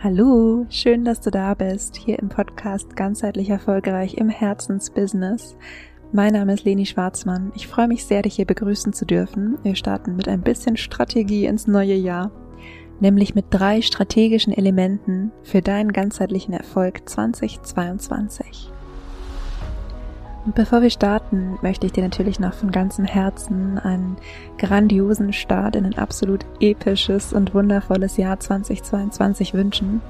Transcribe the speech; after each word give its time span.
Hallo, 0.00 0.64
schön, 0.70 1.04
dass 1.04 1.20
du 1.20 1.32
da 1.32 1.54
bist, 1.54 1.96
hier 1.96 2.20
im 2.20 2.28
Podcast 2.28 2.94
Ganzheitlich 2.94 3.50
Erfolgreich 3.50 4.14
im 4.14 4.28
Herzensbusiness. 4.28 5.56
Mein 6.12 6.34
Name 6.34 6.54
ist 6.54 6.62
Leni 6.62 6.86
Schwarzmann. 6.86 7.50
Ich 7.56 7.66
freue 7.66 7.88
mich 7.88 8.04
sehr, 8.04 8.22
dich 8.22 8.36
hier 8.36 8.44
begrüßen 8.44 8.92
zu 8.92 9.04
dürfen. 9.06 9.58
Wir 9.64 9.74
starten 9.74 10.14
mit 10.14 10.28
ein 10.28 10.42
bisschen 10.42 10.76
Strategie 10.76 11.46
ins 11.46 11.66
neue 11.66 11.96
Jahr, 11.96 12.30
nämlich 13.00 13.34
mit 13.34 13.46
drei 13.50 13.82
strategischen 13.82 14.52
Elementen 14.52 15.32
für 15.42 15.62
deinen 15.62 15.92
ganzheitlichen 15.92 16.54
Erfolg 16.54 17.08
2022. 17.08 18.70
Und 20.48 20.54
bevor 20.54 20.80
wir 20.80 20.88
starten, 20.88 21.58
möchte 21.60 21.84
ich 21.84 21.92
dir 21.92 22.02
natürlich 22.02 22.40
noch 22.40 22.54
von 22.54 22.70
ganzem 22.70 23.04
Herzen 23.04 23.78
einen 23.78 24.16
grandiosen 24.56 25.34
Start 25.34 25.76
in 25.76 25.84
ein 25.84 25.98
absolut 25.98 26.46
episches 26.58 27.34
und 27.34 27.52
wundervolles 27.52 28.16
Jahr 28.16 28.40
2022 28.40 29.52
wünschen. 29.52 30.00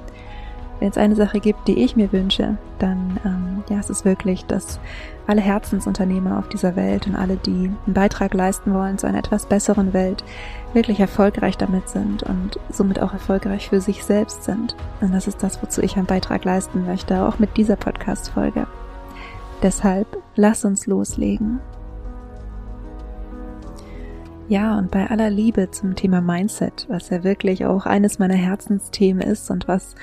Wenn 0.79 0.87
es 0.87 0.97
eine 0.97 1.17
Sache 1.17 1.41
gibt, 1.41 1.67
die 1.67 1.83
ich 1.83 1.97
mir 1.97 2.13
wünsche, 2.13 2.57
dann 2.79 3.19
ähm, 3.25 3.63
ja, 3.69 3.79
es 3.79 3.89
ist 3.89 4.05
wirklich, 4.05 4.45
dass 4.45 4.79
alle 5.27 5.41
Herzensunternehmer 5.41 6.39
auf 6.39 6.47
dieser 6.47 6.77
Welt 6.77 7.05
und 7.05 7.17
alle, 7.17 7.35
die 7.35 7.69
einen 7.85 7.93
Beitrag 7.93 8.33
leisten 8.33 8.73
wollen 8.73 8.97
zu 8.97 9.07
einer 9.07 9.19
etwas 9.19 9.45
besseren 9.45 9.91
Welt, 9.91 10.23
wirklich 10.71 11.01
erfolgreich 11.01 11.57
damit 11.57 11.89
sind 11.89 12.23
und 12.23 12.61
somit 12.71 13.01
auch 13.01 13.11
erfolgreich 13.11 13.67
für 13.67 13.81
sich 13.81 14.05
selbst 14.05 14.45
sind. 14.45 14.77
Und 15.01 15.13
das 15.13 15.27
ist 15.27 15.43
das, 15.43 15.61
wozu 15.61 15.81
ich 15.81 15.97
einen 15.97 16.05
Beitrag 16.05 16.45
leisten 16.45 16.85
möchte, 16.85 17.23
auch 17.23 17.39
mit 17.39 17.57
dieser 17.57 17.75
Podcast-Folge. 17.75 18.67
Deshalb 19.61 20.07
lass 20.35 20.63
uns 20.63 20.87
loslegen. 20.87 21.59
Ja, 24.49 24.79
und 24.79 24.89
bei 24.89 25.07
aller 25.07 25.29
Liebe 25.29 25.69
zum 25.69 25.95
Thema 25.95 26.21
Mindset, 26.21 26.87
was 26.89 27.09
ja 27.09 27.23
wirklich 27.23 27.65
auch 27.65 27.85
eines 27.85 28.17
meiner 28.17 28.33
Herzensthemen 28.33 29.21
ist 29.21 29.51
und 29.51 29.67
was 29.67 29.93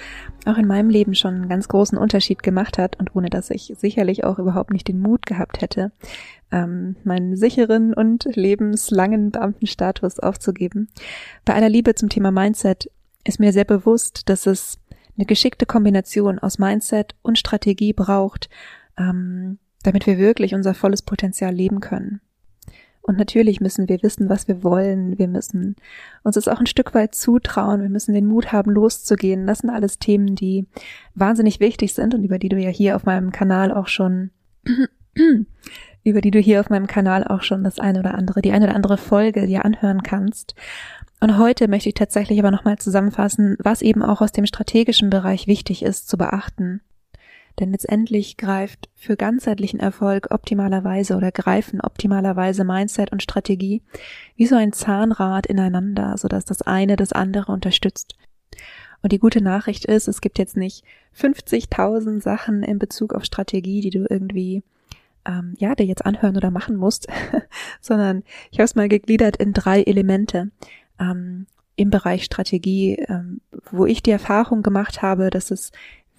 auch 0.44 0.56
in 0.56 0.68
meinem 0.68 0.88
Leben 0.88 1.16
schon 1.16 1.34
einen 1.34 1.48
ganz 1.48 1.66
großen 1.66 1.98
Unterschied 1.98 2.44
gemacht 2.44 2.78
hat 2.78 2.96
und 3.00 3.16
ohne 3.16 3.28
dass 3.28 3.50
ich 3.50 3.72
sicherlich 3.76 4.22
auch 4.22 4.38
überhaupt 4.38 4.70
nicht 4.70 4.86
den 4.86 5.00
Mut 5.00 5.26
gehabt 5.26 5.62
hätte, 5.62 5.90
ähm, 6.52 6.94
meinen 7.02 7.36
sicheren 7.36 7.92
und 7.92 8.24
lebenslangen 8.36 9.32
Beamtenstatus 9.32 10.20
aufzugeben. 10.20 10.90
Bei 11.44 11.54
aller 11.54 11.68
Liebe 11.68 11.96
zum 11.96 12.08
Thema 12.08 12.30
Mindset 12.30 12.88
ist 13.24 13.40
mir 13.40 13.52
sehr 13.52 13.64
bewusst, 13.64 14.28
dass 14.28 14.46
es 14.46 14.78
eine 15.16 15.26
geschickte 15.26 15.66
Kombination 15.66 16.38
aus 16.38 16.60
Mindset 16.60 17.16
und 17.22 17.36
Strategie 17.36 17.94
braucht, 17.94 18.48
ähm, 18.98 19.58
damit 19.82 20.06
wir 20.06 20.18
wirklich 20.18 20.54
unser 20.54 20.74
volles 20.74 21.02
Potenzial 21.02 21.54
leben 21.54 21.80
können. 21.80 22.20
Und 23.06 23.18
natürlich 23.18 23.60
müssen 23.60 23.88
wir 23.88 24.02
wissen, 24.02 24.28
was 24.28 24.48
wir 24.48 24.64
wollen. 24.64 25.16
Wir 25.16 25.28
müssen 25.28 25.76
uns 26.24 26.34
das 26.34 26.48
auch 26.48 26.58
ein 26.58 26.66
Stück 26.66 26.92
weit 26.92 27.14
zutrauen. 27.14 27.80
Wir 27.80 27.88
müssen 27.88 28.14
den 28.14 28.26
Mut 28.26 28.50
haben, 28.50 28.72
loszugehen. 28.72 29.46
Das 29.46 29.58
sind 29.60 29.70
alles 29.70 30.00
Themen, 30.00 30.34
die 30.34 30.66
wahnsinnig 31.14 31.60
wichtig 31.60 31.94
sind 31.94 32.14
und 32.14 32.24
über 32.24 32.40
die 32.40 32.48
du 32.48 32.58
ja 32.58 32.68
hier 32.68 32.96
auf 32.96 33.04
meinem 33.04 33.30
Kanal 33.30 33.72
auch 33.72 33.86
schon, 33.86 34.30
über 36.02 36.20
die 36.20 36.32
du 36.32 36.40
hier 36.40 36.58
auf 36.58 36.68
meinem 36.68 36.88
Kanal 36.88 37.22
auch 37.22 37.42
schon 37.42 37.62
das 37.62 37.78
eine 37.78 38.00
oder 38.00 38.14
andere, 38.16 38.42
die 38.42 38.50
eine 38.50 38.66
oder 38.66 38.74
andere 38.74 38.96
Folge 38.96 39.46
dir 39.46 39.64
anhören 39.64 40.02
kannst. 40.02 40.56
Und 41.20 41.38
heute 41.38 41.68
möchte 41.68 41.88
ich 41.88 41.94
tatsächlich 41.94 42.40
aber 42.40 42.50
nochmal 42.50 42.78
zusammenfassen, 42.78 43.56
was 43.60 43.82
eben 43.82 44.02
auch 44.02 44.20
aus 44.20 44.32
dem 44.32 44.46
strategischen 44.46 45.10
Bereich 45.10 45.46
wichtig 45.46 45.84
ist 45.84 46.08
zu 46.08 46.18
beachten. 46.18 46.80
Denn 47.58 47.72
letztendlich 47.72 48.36
greift 48.36 48.90
für 48.94 49.16
ganzheitlichen 49.16 49.80
Erfolg 49.80 50.28
optimalerweise 50.30 51.16
oder 51.16 51.32
greifen 51.32 51.80
optimalerweise 51.80 52.64
Mindset 52.64 53.12
und 53.12 53.22
Strategie 53.22 53.82
wie 54.36 54.46
so 54.46 54.56
ein 54.56 54.72
Zahnrad 54.72 55.46
ineinander, 55.46 56.18
sodass 56.18 56.44
das 56.44 56.62
eine 56.62 56.96
das 56.96 57.12
andere 57.12 57.52
unterstützt. 57.52 58.16
Und 59.02 59.12
die 59.12 59.18
gute 59.18 59.40
Nachricht 59.40 59.84
ist, 59.84 60.08
es 60.08 60.20
gibt 60.20 60.38
jetzt 60.38 60.56
nicht 60.56 60.84
50.000 61.18 62.20
Sachen 62.20 62.62
in 62.62 62.78
Bezug 62.78 63.14
auf 63.14 63.24
Strategie, 63.24 63.80
die 63.80 63.90
du 63.90 64.06
irgendwie 64.08 64.62
ähm, 65.26 65.54
ja 65.58 65.74
dir 65.74 65.86
jetzt 65.86 66.04
anhören 66.04 66.36
oder 66.36 66.50
machen 66.50 66.76
musst, 66.76 67.08
sondern 67.80 68.22
ich 68.50 68.58
habe 68.58 68.64
es 68.64 68.74
mal 68.74 68.88
gegliedert 68.88 69.36
in 69.36 69.52
drei 69.52 69.82
Elemente. 69.82 70.50
Ähm, 70.98 71.46
im 71.76 71.90
Bereich 71.90 72.24
Strategie, 72.24 72.96
ähm, 73.08 73.42
wo 73.70 73.84
ich 73.84 74.02
die 74.02 74.10
Erfahrung 74.10 74.62
gemacht 74.62 75.02
habe, 75.02 75.28
dass 75.30 75.50
es 75.50 75.72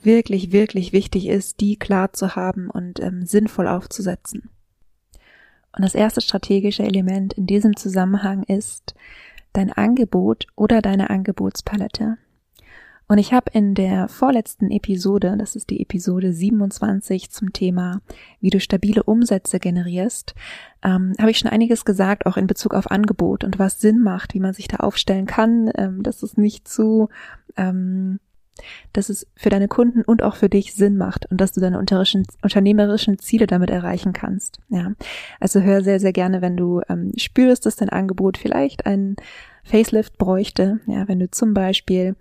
wirklich, 0.04 0.52
wirklich 0.52 0.94
wichtig 0.94 1.28
ist, 1.28 1.60
die 1.60 1.78
klar 1.78 2.14
zu 2.14 2.36
haben 2.36 2.70
und 2.70 3.00
ähm, 3.00 3.26
sinnvoll 3.26 3.68
aufzusetzen. 3.68 4.50
Und 5.76 5.84
das 5.84 5.96
erste 5.96 6.22
strategische 6.22 6.84
Element 6.84 7.34
in 7.34 7.46
diesem 7.46 7.76
Zusammenhang 7.76 8.44
ist 8.44 8.96
dein 9.54 9.72
Angebot 9.72 10.48
oder 10.56 10.82
deine 10.82 11.10
Angebotspalette. 11.10 12.18
Und 13.10 13.20
ich 13.20 13.32
habe 13.32 13.52
in 13.54 13.74
der 13.74 14.10
vorletzten 14.10 14.70
Episode, 14.70 15.36
das 15.38 15.56
ist 15.56 15.70
die 15.70 15.82
Episode 15.82 16.34
27 16.34 17.32
zum 17.32 17.54
Thema, 17.54 18.02
wie 18.42 18.50
du 18.50 18.60
stabile 18.60 19.04
Umsätze 19.04 19.60
generierst, 19.60 20.36
ähm, 20.84 21.14
habe 21.18 21.32
ich 21.32 21.38
schon 21.40 21.50
einiges 21.50 21.86
gesagt, 21.86 22.26
auch 22.26 22.36
in 22.36 22.48
Bezug 22.48 22.74
auf 22.74 22.92
Angebot 22.92 23.46
und 23.46 23.60
was 23.60 23.80
Sinn 23.80 24.02
macht, 24.02 24.34
wie 24.34 24.42
man 24.42 24.54
sich 24.54 24.68
da 24.68 24.78
aufstellen 24.78 25.26
kann, 25.26 25.72
ähm, 25.76 26.04
dass 26.04 26.22
es 26.22 26.36
nicht 26.36 26.68
zu 26.68 27.08
ähm, 27.56 28.20
dass 28.94 29.10
es 29.10 29.28
für 29.36 29.50
deine 29.50 29.68
Kunden 29.68 30.02
und 30.02 30.24
auch 30.24 30.36
für 30.36 30.50
dich 30.50 30.74
Sinn 30.74 30.98
macht 30.98 31.30
und 31.32 31.40
dass 31.42 31.52
du 31.52 31.62
deine 31.62 31.80
unternehmerischen 31.80 33.20
Ziele 33.20 33.48
damit 33.48 33.70
erreichen 33.70 34.14
kannst. 34.14 34.60
Ja, 34.70 34.94
also 35.40 35.62
hör 35.62 35.84
sehr, 35.84 36.00
sehr 36.00 36.14
gerne, 36.14 36.42
wenn 36.42 36.58
du 36.58 36.82
ähm, 36.90 37.12
spürst, 37.18 37.66
dass 37.66 37.76
dein 37.76 37.90
Angebot 37.90 38.38
vielleicht 38.38 38.86
einen 38.86 39.16
Facelift 39.64 40.18
bräuchte. 40.18 40.80
Ja, 40.88 41.08
wenn 41.08 41.20
du 41.20 41.30
zum 41.30 41.54
Beispiel 41.54 42.16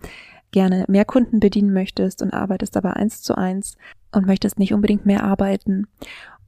gerne 0.52 0.84
mehr 0.88 1.04
Kunden 1.04 1.40
bedienen 1.40 1.72
möchtest 1.72 2.22
und 2.22 2.32
arbeitest 2.32 2.76
aber 2.76 2.96
eins 2.96 3.22
zu 3.22 3.36
eins 3.36 3.76
und 4.12 4.26
möchtest 4.26 4.58
nicht 4.58 4.72
unbedingt 4.72 5.04
mehr 5.04 5.24
arbeiten 5.24 5.86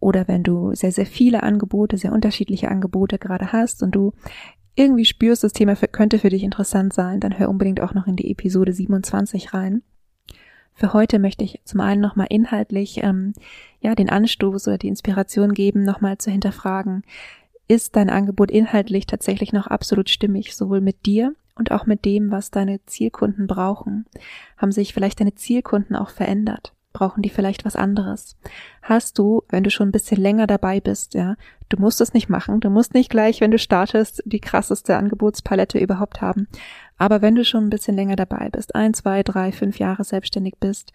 oder 0.01 0.29
wenn 0.29 0.43
du 0.43 0.75
sehr, 0.75 0.93
sehr 0.93 1.07
viele 1.07 1.43
Angebote, 1.43 1.97
sehr 1.97 2.13
unterschiedliche 2.13 2.69
Angebote 2.69 3.19
gerade 3.19 3.53
hast 3.53 3.83
und 3.83 3.95
du 3.95 4.13
irgendwie 4.79 5.05
spürst, 5.05 5.45
das 5.45 5.53
Thema 5.53 5.75
könnte 5.77 6.19
für 6.19 6.29
dich 6.29 6.43
interessant 6.43 6.93
sein, 6.93 7.21
dann 7.21 7.39
hör 7.39 7.49
unbedingt 7.49 7.81
auch 7.81 7.95
noch 7.95 8.07
in 8.07 8.17
die 8.17 8.31
Episode 8.31 8.73
27 8.73 9.53
rein. 9.53 9.83
Für 10.73 10.93
heute 10.93 11.19
möchte 11.19 11.43
ich 11.43 11.61
zum 11.65 11.81
einen 11.81 12.01
nochmal 12.01 12.29
inhaltlich 12.31 13.03
ähm, 13.03 13.33
ja 13.81 13.97
den 13.97 14.09
Anstoß 14.09 14.69
oder 14.69 14.79
die 14.79 14.87
Inspiration 14.87 15.53
geben, 15.53 15.83
nochmal 15.83 16.19
zu 16.19 16.31
hinterfragen, 16.31 17.03
ist 17.67 17.97
dein 17.97 18.09
Angebot 18.09 18.51
inhaltlich 18.51 19.07
tatsächlich 19.07 19.53
noch 19.53 19.67
absolut 19.67 20.09
stimmig, 20.09 20.55
sowohl 20.55 20.81
mit 20.81 21.05
dir 21.05 21.35
und 21.57 21.73
auch 21.73 21.85
mit 21.85 22.05
dem, 22.05 22.31
was 22.31 22.53
deine 22.53 22.85
Zielkunden 22.87 23.49
brauchen? 23.49 24.07
Haben 24.57 24.73
sich 24.73 24.95
vielleicht 24.95 25.21
deine 25.21 25.35
Zielkunden 25.35 25.97
auch 25.97 26.11
verändert? 26.11 26.73
Brauchen 26.99 27.23
die 27.23 27.31
vielleicht 27.31 27.65
was 27.65 27.77
anderes. 27.77 28.37
Hast 28.83 29.19
du, 29.19 29.45
wenn 29.49 29.63
du 29.63 29.71
schon 29.71 29.89
ein 29.89 29.93
bisschen 29.93 30.21
länger 30.21 30.49
dabei 30.49 30.81
bist, 30.81 31.15
ja, 31.15 31.37
du 31.69 31.77
musst 31.77 32.01
es 32.01 32.13
nicht 32.13 32.29
machen, 32.29 32.59
du 32.59 32.71
musst 32.71 32.93
nicht 32.93 33.09
gleich, 33.09 33.41
wenn 33.41 33.53
du 33.53 33.59
startest, 33.59 34.21
die 34.27 34.41
krasseste 34.41 34.97
Angebotspalette 34.97 35.79
überhaupt 35.79 36.21
haben. 36.21 36.49
Aber 36.97 37.23
wenn 37.23 37.37
du 37.37 37.45
schon 37.45 37.65
ein 37.65 37.71
bisschen 37.71 37.95
länger 37.95 38.17
dabei 38.17 38.49
bist, 38.51 38.75
ein, 38.75 38.95
zwei, 38.95 39.23
drei, 39.23 39.53
fünf 39.53 39.79
Jahre 39.79 40.03
selbstständig 40.03 40.55
bist, 40.59 40.93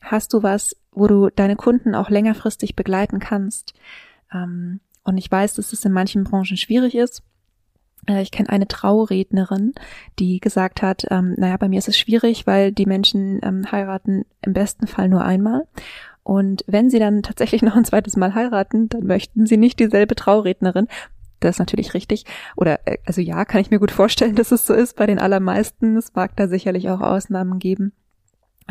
hast 0.00 0.32
du 0.32 0.42
was, 0.42 0.74
wo 0.90 1.06
du 1.06 1.28
deine 1.28 1.56
Kunden 1.56 1.94
auch 1.94 2.08
längerfristig 2.08 2.74
begleiten 2.74 3.18
kannst. 3.18 3.74
Ähm, 4.32 4.80
und 5.04 5.18
ich 5.18 5.30
weiß, 5.30 5.52
dass 5.54 5.74
es 5.74 5.84
in 5.84 5.92
manchen 5.92 6.24
Branchen 6.24 6.56
schwierig 6.56 6.94
ist. 6.94 7.22
Äh, 8.08 8.22
ich 8.22 8.30
kenne 8.30 8.48
eine 8.48 8.68
Traurednerin, 8.68 9.74
die 10.18 10.40
gesagt 10.40 10.82
hat, 10.82 11.04
ähm, 11.10 11.34
naja, 11.36 11.56
bei 11.56 11.68
mir 11.68 11.78
ist 11.78 11.88
es 11.88 11.98
schwierig, 11.98 12.46
weil 12.46 12.72
die 12.72 12.86
Menschen 12.86 13.40
ähm, 13.42 13.70
heiraten 13.70 14.24
im 14.42 14.52
besten 14.52 14.86
Fall 14.86 15.08
nur 15.08 15.24
einmal. 15.24 15.66
Und 16.22 16.64
wenn 16.66 16.90
sie 16.90 16.98
dann 16.98 17.22
tatsächlich 17.22 17.62
noch 17.62 17.76
ein 17.76 17.84
zweites 17.84 18.16
Mal 18.16 18.34
heiraten, 18.34 18.88
dann 18.88 19.06
möchten 19.06 19.46
sie 19.46 19.56
nicht 19.56 19.78
dieselbe 19.80 20.14
Traurednerin. 20.14 20.88
Das 21.40 21.56
ist 21.56 21.60
natürlich 21.60 21.94
richtig. 21.94 22.24
Oder, 22.56 22.86
äh, 22.86 22.98
also 23.04 23.20
ja, 23.20 23.44
kann 23.44 23.60
ich 23.60 23.70
mir 23.70 23.80
gut 23.80 23.90
vorstellen, 23.90 24.34
dass 24.36 24.52
es 24.52 24.66
so 24.66 24.74
ist 24.74 24.96
bei 24.96 25.06
den 25.06 25.18
allermeisten. 25.18 25.96
Es 25.96 26.14
mag 26.14 26.36
da 26.36 26.48
sicherlich 26.48 26.88
auch 26.90 27.00
Ausnahmen 27.00 27.58
geben. 27.58 27.92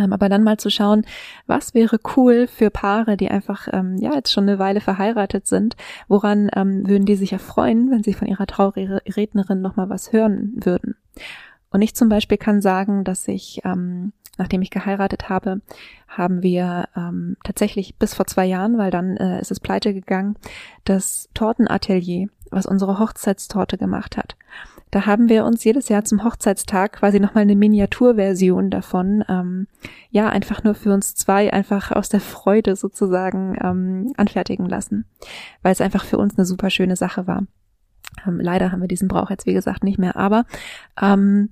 Ähm, 0.01 0.13
aber 0.13 0.29
dann 0.29 0.43
mal 0.43 0.57
zu 0.57 0.69
schauen, 0.69 1.05
was 1.47 1.73
wäre 1.73 1.99
cool 2.15 2.47
für 2.47 2.69
Paare, 2.69 3.17
die 3.17 3.29
einfach 3.29 3.67
ähm, 3.71 3.97
ja 3.97 4.13
jetzt 4.13 4.31
schon 4.31 4.47
eine 4.47 4.59
Weile 4.59 4.81
verheiratet 4.81 5.47
sind, 5.47 5.75
woran 6.07 6.49
ähm, 6.55 6.87
würden 6.87 7.05
die 7.05 7.15
sich 7.15 7.33
erfreuen, 7.33 7.91
wenn 7.91 8.03
sie 8.03 8.13
von 8.13 8.27
ihrer 8.27 8.47
Traurednerin 8.47 9.61
nochmal 9.61 9.89
was 9.89 10.11
hören 10.11 10.53
würden. 10.55 10.95
Und 11.69 11.81
ich 11.81 11.95
zum 11.95 12.09
Beispiel 12.09 12.37
kann 12.37 12.61
sagen, 12.61 13.03
dass 13.03 13.27
ich, 13.27 13.61
ähm, 13.63 14.11
nachdem 14.37 14.61
ich 14.61 14.71
geheiratet 14.71 15.29
habe, 15.29 15.61
haben 16.07 16.43
wir 16.43 16.89
ähm, 16.95 17.37
tatsächlich 17.43 17.95
bis 17.95 18.13
vor 18.13 18.27
zwei 18.27 18.45
Jahren, 18.45 18.77
weil 18.77 18.91
dann 18.91 19.15
äh, 19.17 19.39
ist 19.39 19.51
es 19.51 19.59
pleite 19.59 19.93
gegangen, 19.93 20.35
das 20.83 21.29
Tortenatelier, 21.33 22.27
was 22.51 22.65
unsere 22.65 22.99
Hochzeitstorte 22.99 23.77
gemacht 23.77 24.17
hat. 24.17 24.35
Da 24.91 25.05
haben 25.05 25.29
wir 25.29 25.45
uns 25.45 25.63
jedes 25.63 25.87
Jahr 25.87 26.03
zum 26.03 26.23
Hochzeitstag 26.23 26.93
quasi 26.93 27.19
nochmal 27.19 27.43
eine 27.43 27.55
Miniaturversion 27.55 28.69
davon, 28.69 29.23
ähm, 29.29 29.67
ja, 30.09 30.29
einfach 30.29 30.63
nur 30.63 30.75
für 30.75 30.93
uns 30.93 31.15
zwei, 31.15 31.51
einfach 31.51 31.91
aus 31.91 32.09
der 32.09 32.19
Freude 32.19 32.75
sozusagen 32.75 33.57
ähm, 33.61 34.13
anfertigen 34.17 34.67
lassen, 34.67 35.05
weil 35.61 35.71
es 35.71 35.81
einfach 35.81 36.03
für 36.03 36.17
uns 36.17 36.37
eine 36.37 36.45
super 36.45 36.69
schöne 36.69 36.97
Sache 36.97 37.25
war. 37.25 37.43
Ähm, 38.27 38.39
leider 38.41 38.73
haben 38.73 38.81
wir 38.81 38.89
diesen 38.89 39.07
Brauch 39.07 39.29
jetzt, 39.29 39.45
wie 39.45 39.53
gesagt, 39.53 39.85
nicht 39.85 39.97
mehr, 39.97 40.17
aber 40.17 40.45
ähm, 41.01 41.49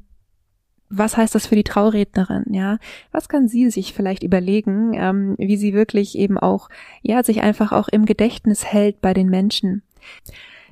was 0.90 1.16
heißt 1.16 1.36
das 1.36 1.48
für 1.48 1.56
die 1.56 1.64
Traurednerin? 1.64 2.46
Ja, 2.50 2.78
was 3.12 3.30
kann 3.30 3.48
sie 3.48 3.70
sich 3.70 3.94
vielleicht 3.94 4.24
überlegen, 4.24 4.94
ähm, 4.96 5.36
wie 5.38 5.56
sie 5.56 5.74
wirklich 5.74 6.18
eben 6.18 6.38
auch, 6.38 6.68
ja, 7.04 7.24
sich 7.24 7.42
einfach 7.42 7.72
auch 7.72 7.88
im 7.88 8.06
Gedächtnis 8.06 8.66
hält 8.66 9.00
bei 9.00 9.14
den 9.14 9.30
Menschen? 9.30 9.84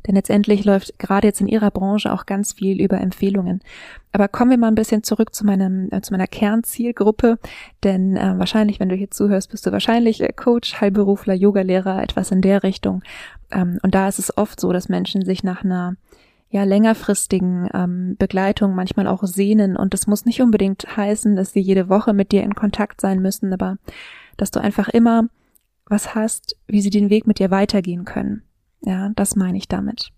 Denn 0.05 0.15
letztendlich 0.15 0.65
läuft 0.65 0.99
gerade 0.99 1.27
jetzt 1.27 1.41
in 1.41 1.47
ihrer 1.47 1.71
Branche 1.71 2.11
auch 2.11 2.25
ganz 2.25 2.53
viel 2.53 2.81
über 2.81 2.99
Empfehlungen. 2.99 3.61
Aber 4.11 4.27
kommen 4.27 4.51
wir 4.51 4.57
mal 4.57 4.67
ein 4.67 4.75
bisschen 4.75 5.03
zurück 5.03 5.33
zu 5.33 5.45
meinem, 5.45 5.89
äh, 5.91 6.01
zu 6.01 6.13
meiner 6.13 6.27
Kernzielgruppe. 6.27 7.39
Denn 7.83 8.15
äh, 8.17 8.37
wahrscheinlich, 8.37 8.79
wenn 8.79 8.89
du 8.89 8.95
hier 8.95 9.11
zuhörst, 9.11 9.51
bist 9.51 9.65
du 9.65 9.71
wahrscheinlich 9.71 10.21
äh, 10.21 10.31
Coach, 10.33 10.79
Heilberufler, 10.81 11.33
Yogalehrer, 11.33 12.01
etwas 12.03 12.31
in 12.31 12.41
der 12.41 12.63
Richtung. 12.63 13.03
Ähm, 13.51 13.79
und 13.81 13.95
da 13.95 14.07
ist 14.07 14.19
es 14.19 14.37
oft 14.37 14.59
so, 14.59 14.71
dass 14.73 14.89
Menschen 14.89 15.25
sich 15.25 15.43
nach 15.43 15.63
einer 15.63 15.95
ja 16.49 16.63
längerfristigen 16.63 17.69
ähm, 17.73 18.15
Begleitung 18.17 18.73
manchmal 18.73 19.07
auch 19.07 19.23
sehnen 19.23 19.75
und 19.75 19.93
das 19.93 20.07
muss 20.07 20.25
nicht 20.25 20.41
unbedingt 20.41 20.95
heißen, 20.95 21.35
dass 21.35 21.51
sie 21.51 21.59
jede 21.59 21.89
Woche 21.89 22.13
mit 22.13 22.31
dir 22.31 22.43
in 22.43 22.55
Kontakt 22.55 23.01
sein 23.01 23.21
müssen, 23.21 23.51
aber 23.51 23.77
dass 24.37 24.51
du 24.51 24.61
einfach 24.61 24.87
immer 24.87 25.27
was 25.85 26.15
hast, 26.15 26.55
wie 26.67 26.81
sie 26.81 26.89
den 26.89 27.09
Weg 27.09 27.27
mit 27.27 27.39
dir 27.39 27.51
weitergehen 27.51 28.05
können. 28.05 28.43
Ja, 28.81 29.09
das 29.15 29.35
meine 29.35 29.57
ich 29.57 29.67
damit. 29.67 30.11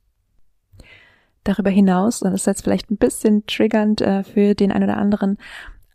Darüber 1.43 1.69
hinaus, 1.69 2.21
und 2.21 2.31
das 2.31 2.41
ist 2.41 2.47
jetzt 2.47 2.63
vielleicht 2.63 2.91
ein 2.91 2.97
bisschen 2.97 3.45
triggernd 3.45 4.01
äh, 4.01 4.23
für 4.23 4.53
den 4.55 4.71
einen 4.71 4.83
oder 4.85 4.97
anderen, 4.97 5.37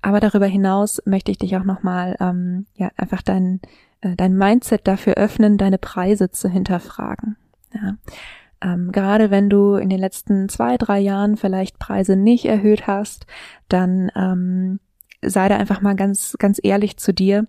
aber 0.02 0.20
darüber 0.20 0.46
hinaus 0.46 1.00
möchte 1.06 1.31
ich 1.31 1.38
dich 1.38 1.56
auch 1.56 1.64
nochmal, 1.64 2.16
ähm, 2.20 2.66
ja, 2.75 2.90
einfach 2.96 3.22
dein, 3.22 3.61
äh, 4.02 4.16
dein 4.16 4.37
Mindset 4.37 4.87
dafür 4.87 5.14
öffnen, 5.14 5.56
deine 5.56 5.78
Preise 5.78 6.31
zu 6.31 6.49
hinterfragen. 6.49 7.37
Ja. 7.72 7.96
Ähm, 8.61 8.93
gerade 8.93 9.31
wenn 9.31 9.49
du 9.49 9.76
in 9.76 9.88
den 9.88 9.99
letzten 9.99 10.49
zwei, 10.49 10.76
drei 10.76 10.99
Jahren 10.99 11.37
vielleicht 11.37 11.78
Preise 11.78 12.16
nicht 12.16 12.44
erhöht 12.44 12.87
hast, 12.87 13.26
dann 13.69 14.11
ähm, 14.14 14.81
sei 15.22 15.49
da 15.49 15.56
einfach 15.56 15.81
mal 15.81 15.96
ganz, 15.96 16.37
ganz 16.38 16.61
ehrlich 16.62 16.96
zu 16.96 17.12
dir. 17.12 17.46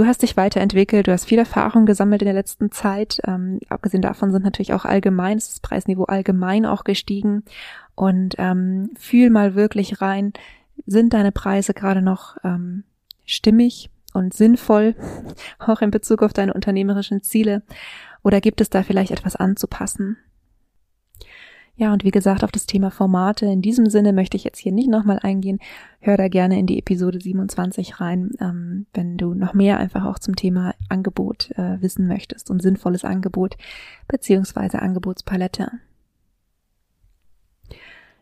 Du 0.00 0.06
hast 0.06 0.22
dich 0.22 0.38
weiterentwickelt, 0.38 1.08
du 1.08 1.12
hast 1.12 1.26
viel 1.26 1.38
Erfahrung 1.38 1.84
gesammelt 1.84 2.22
in 2.22 2.24
der 2.24 2.32
letzten 2.32 2.72
Zeit. 2.72 3.20
Ähm, 3.26 3.60
abgesehen 3.68 4.00
davon 4.00 4.32
sind 4.32 4.42
natürlich 4.42 4.72
auch 4.72 4.86
allgemein, 4.86 5.36
ist 5.36 5.50
das 5.50 5.60
Preisniveau 5.60 6.04
allgemein 6.04 6.64
auch 6.64 6.84
gestiegen. 6.84 7.44
Und 7.96 8.34
ähm, 8.38 8.92
fühl 8.98 9.28
mal 9.28 9.54
wirklich 9.56 10.00
rein, 10.00 10.32
sind 10.86 11.12
deine 11.12 11.32
Preise 11.32 11.74
gerade 11.74 12.00
noch 12.00 12.38
ähm, 12.44 12.84
stimmig 13.26 13.90
und 14.14 14.32
sinnvoll, 14.32 14.94
auch 15.58 15.82
in 15.82 15.90
Bezug 15.90 16.22
auf 16.22 16.32
deine 16.32 16.54
unternehmerischen 16.54 17.22
Ziele? 17.22 17.60
Oder 18.22 18.40
gibt 18.40 18.62
es 18.62 18.70
da 18.70 18.82
vielleicht 18.82 19.10
etwas 19.10 19.36
anzupassen? 19.36 20.16
Ja, 21.80 21.94
und 21.94 22.04
wie 22.04 22.10
gesagt, 22.10 22.44
auf 22.44 22.52
das 22.52 22.66
Thema 22.66 22.90
Formate. 22.90 23.46
In 23.46 23.62
diesem 23.62 23.86
Sinne 23.86 24.12
möchte 24.12 24.36
ich 24.36 24.44
jetzt 24.44 24.58
hier 24.58 24.70
nicht 24.70 24.90
nochmal 24.90 25.18
eingehen. 25.22 25.60
Hör 26.00 26.18
da 26.18 26.28
gerne 26.28 26.58
in 26.58 26.66
die 26.66 26.78
Episode 26.78 27.18
27 27.18 28.02
rein, 28.02 28.32
ähm, 28.38 28.84
wenn 28.92 29.16
du 29.16 29.32
noch 29.32 29.54
mehr 29.54 29.78
einfach 29.78 30.04
auch 30.04 30.18
zum 30.18 30.36
Thema 30.36 30.74
Angebot 30.90 31.50
äh, 31.52 31.80
wissen 31.80 32.06
möchtest 32.06 32.50
und 32.50 32.60
sinnvolles 32.60 33.02
Angebot 33.02 33.56
beziehungsweise 34.08 34.82
Angebotspalette. 34.82 35.70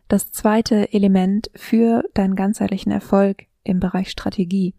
Das 0.07 0.31
zweite 0.31 0.93
Element 0.93 1.51
für 1.53 2.05
deinen 2.13 2.37
ganzheitlichen 2.37 2.93
Erfolg 2.93 3.47
im 3.65 3.81
Bereich 3.81 4.09
Strategie, 4.09 4.73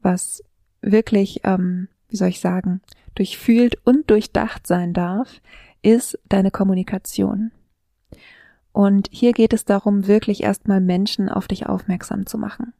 was 0.00 0.42
wirklich, 0.80 1.42
ähm, 1.44 1.88
wie 2.08 2.16
soll 2.16 2.28
ich 2.28 2.40
sagen, 2.40 2.80
durchfühlt 3.14 3.76
und 3.84 4.08
durchdacht 4.08 4.66
sein 4.66 4.94
darf, 4.94 5.42
ist 5.82 6.18
deine 6.30 6.50
Kommunikation. 6.50 7.50
Und 8.76 9.08
hier 9.10 9.32
geht 9.32 9.54
es 9.54 9.64
darum, 9.64 10.06
wirklich 10.06 10.42
erstmal 10.42 10.82
Menschen 10.82 11.30
auf 11.30 11.48
dich 11.48 11.66
aufmerksam 11.66 12.26
zu 12.26 12.36
machen. 12.36 12.74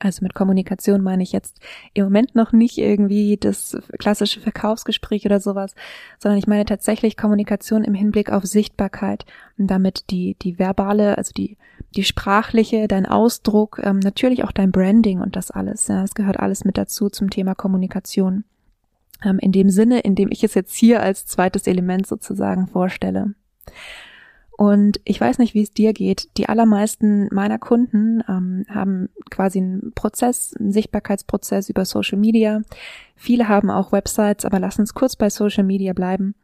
Also 0.00 0.24
mit 0.24 0.34
Kommunikation 0.34 1.00
meine 1.00 1.22
ich 1.22 1.30
jetzt 1.30 1.60
im 1.94 2.02
Moment 2.02 2.34
noch 2.34 2.50
nicht 2.50 2.76
irgendwie 2.76 3.36
das 3.36 3.78
klassische 4.00 4.40
Verkaufsgespräch 4.40 5.24
oder 5.24 5.38
sowas, 5.38 5.76
sondern 6.18 6.40
ich 6.40 6.48
meine 6.48 6.64
tatsächlich 6.64 7.16
Kommunikation 7.16 7.84
im 7.84 7.94
Hinblick 7.94 8.32
auf 8.32 8.44
Sichtbarkeit 8.46 9.24
und 9.58 9.68
damit 9.68 10.10
die, 10.10 10.34
die 10.42 10.58
verbale, 10.58 11.16
also 11.16 11.30
die, 11.32 11.56
die 11.94 12.02
sprachliche, 12.02 12.88
dein 12.88 13.06
Ausdruck, 13.06 13.80
ähm, 13.84 14.00
natürlich 14.00 14.42
auch 14.42 14.50
dein 14.50 14.72
Branding 14.72 15.20
und 15.20 15.36
das 15.36 15.52
alles. 15.52 15.86
Ja, 15.86 16.02
es 16.02 16.16
gehört 16.16 16.40
alles 16.40 16.64
mit 16.64 16.76
dazu 16.76 17.08
zum 17.08 17.30
Thema 17.30 17.54
Kommunikation. 17.54 18.42
Ähm, 19.24 19.38
in 19.38 19.52
dem 19.52 19.70
Sinne, 19.70 20.00
in 20.00 20.16
dem 20.16 20.32
ich 20.32 20.42
es 20.42 20.54
jetzt 20.54 20.74
hier 20.74 21.00
als 21.00 21.26
zweites 21.26 21.68
Element 21.68 22.08
sozusagen 22.08 22.66
vorstelle. 22.66 23.36
Und 24.62 25.00
ich 25.04 25.20
weiß 25.20 25.38
nicht, 25.38 25.54
wie 25.54 25.62
es 25.62 25.72
dir 25.72 25.92
geht. 25.92 26.28
Die 26.36 26.48
allermeisten 26.48 27.26
meiner 27.34 27.58
Kunden 27.58 28.22
ähm, 28.28 28.64
haben 28.68 29.08
quasi 29.28 29.58
einen 29.58 29.90
Prozess, 29.96 30.54
einen 30.56 30.70
Sichtbarkeitsprozess 30.70 31.68
über 31.68 31.84
Social 31.84 32.16
Media. 32.16 32.62
Viele 33.16 33.48
haben 33.48 33.70
auch 33.70 33.90
Websites, 33.90 34.44
aber 34.44 34.60
lass 34.60 34.78
uns 34.78 34.94
kurz 34.94 35.16
bei 35.16 35.30
Social 35.30 35.64
Media 35.64 35.94
bleiben. 35.94 36.36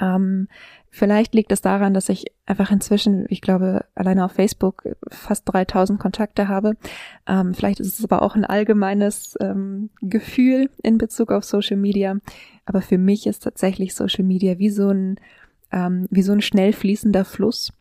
Ähm, 0.00 0.48
vielleicht 0.88 1.34
liegt 1.34 1.52
es 1.52 1.60
daran, 1.60 1.92
dass 1.92 2.08
ich 2.08 2.24
einfach 2.46 2.70
inzwischen, 2.70 3.26
ich 3.28 3.42
glaube, 3.42 3.84
alleine 3.94 4.24
auf 4.24 4.32
Facebook 4.32 4.82
fast 5.10 5.42
3000 5.44 6.00
Kontakte 6.00 6.48
habe. 6.48 6.78
Ähm, 7.26 7.52
vielleicht 7.52 7.78
ist 7.78 7.98
es 7.98 8.04
aber 8.06 8.22
auch 8.22 8.36
ein 8.36 8.46
allgemeines 8.46 9.36
ähm, 9.42 9.90
Gefühl 10.00 10.70
in 10.82 10.96
Bezug 10.96 11.30
auf 11.30 11.44
Social 11.44 11.76
Media. 11.76 12.16
Aber 12.64 12.80
für 12.80 12.96
mich 12.96 13.26
ist 13.26 13.42
tatsächlich 13.42 13.94
Social 13.94 14.24
Media 14.24 14.58
wie 14.58 14.70
so 14.70 14.88
ein 14.88 15.20
ähm, 15.74 16.06
wie 16.10 16.22
so 16.22 16.32
ein 16.32 16.40
schnell 16.40 16.72
fließender 16.72 17.24
Fluss. 17.24 17.72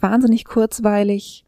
Wahnsinnig 0.00 0.44
kurzweilig, 0.44 1.44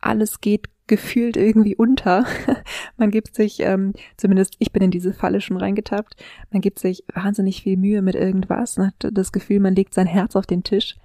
alles 0.00 0.40
geht 0.40 0.68
gefühlt 0.86 1.36
irgendwie 1.36 1.74
unter. 1.74 2.26
man 2.98 3.10
gibt 3.10 3.34
sich, 3.34 3.60
ähm, 3.60 3.94
zumindest 4.16 4.56
ich 4.58 4.72
bin 4.72 4.82
in 4.82 4.90
diese 4.90 5.14
Falle 5.14 5.40
schon 5.40 5.56
reingetappt, 5.56 6.22
man 6.50 6.60
gibt 6.60 6.78
sich 6.78 7.04
wahnsinnig 7.14 7.62
viel 7.62 7.76
Mühe 7.78 8.02
mit 8.02 8.14
irgendwas. 8.14 8.76
Man 8.76 8.88
hat 8.88 9.10
das 9.12 9.32
Gefühl, 9.32 9.60
man 9.60 9.74
legt 9.74 9.94
sein 9.94 10.06
Herz 10.06 10.36
auf 10.36 10.46
den 10.46 10.64
Tisch 10.64 10.96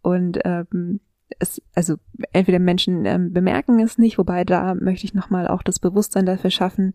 und 0.00 0.38
ähm, 0.44 1.00
es, 1.38 1.60
also 1.74 1.96
entweder 2.32 2.60
Menschen 2.60 3.04
ähm, 3.04 3.32
bemerken 3.32 3.80
es 3.80 3.98
nicht, 3.98 4.16
wobei 4.16 4.44
da 4.44 4.74
möchte 4.74 5.04
ich 5.04 5.12
nochmal 5.12 5.48
auch 5.48 5.62
das 5.62 5.80
Bewusstsein 5.80 6.24
dafür 6.24 6.50
schaffen, 6.50 6.92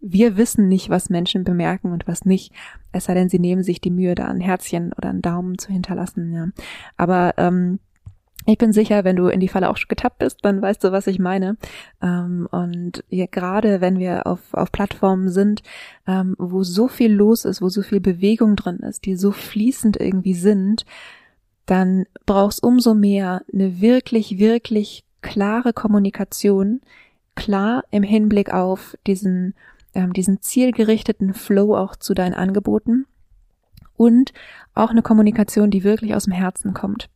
wir 0.00 0.36
wissen 0.36 0.68
nicht, 0.68 0.88
was 0.88 1.10
Menschen 1.10 1.44
bemerken 1.44 1.92
und 1.92 2.06
was 2.06 2.24
nicht, 2.24 2.52
es 2.92 3.04
sei 3.04 3.14
denn, 3.14 3.28
sie 3.28 3.38
nehmen 3.38 3.62
sich 3.62 3.80
die 3.80 3.90
Mühe, 3.90 4.14
da 4.14 4.26
ein 4.26 4.40
Herzchen 4.40 4.92
oder 4.92 5.10
einen 5.10 5.22
Daumen 5.22 5.58
zu 5.58 5.72
hinterlassen. 5.72 6.32
Ja. 6.32 6.48
Aber 6.96 7.34
ähm, 7.36 7.78
ich 8.46 8.56
bin 8.56 8.72
sicher, 8.72 9.04
wenn 9.04 9.16
du 9.16 9.28
in 9.28 9.40
die 9.40 9.48
Falle 9.48 9.68
auch 9.68 9.76
schon 9.76 9.88
getappt 9.88 10.18
bist, 10.18 10.38
dann 10.42 10.62
weißt 10.62 10.82
du, 10.82 10.92
was 10.92 11.06
ich 11.06 11.18
meine. 11.18 11.56
Ähm, 12.02 12.48
und 12.50 13.04
ja, 13.10 13.26
gerade 13.26 13.80
wenn 13.80 13.98
wir 13.98 14.26
auf, 14.26 14.54
auf 14.54 14.72
Plattformen 14.72 15.28
sind, 15.28 15.62
ähm, 16.06 16.34
wo 16.38 16.62
so 16.62 16.88
viel 16.88 17.12
los 17.12 17.44
ist, 17.44 17.60
wo 17.60 17.68
so 17.68 17.82
viel 17.82 18.00
Bewegung 18.00 18.56
drin 18.56 18.78
ist, 18.78 19.04
die 19.04 19.16
so 19.16 19.30
fließend 19.30 20.00
irgendwie 20.00 20.34
sind, 20.34 20.86
dann 21.66 22.06
brauchst 22.26 22.62
umso 22.62 22.94
mehr 22.94 23.42
eine 23.52 23.80
wirklich, 23.80 24.38
wirklich 24.38 25.04
klare 25.20 25.72
Kommunikation, 25.72 26.80
klar 27.34 27.84
im 27.90 28.02
Hinblick 28.02 28.52
auf 28.52 28.96
diesen 29.06 29.54
ähm, 29.94 30.12
diesen 30.12 30.40
zielgerichteten 30.40 31.34
Flow 31.34 31.76
auch 31.76 31.96
zu 31.96 32.14
deinen 32.14 32.34
Angeboten 32.34 33.06
und 33.96 34.32
auch 34.74 34.90
eine 34.90 35.02
Kommunikation, 35.02 35.70
die 35.70 35.84
wirklich 35.84 36.14
aus 36.14 36.24
dem 36.24 36.32
Herzen 36.32 36.74
kommt. 36.74 37.10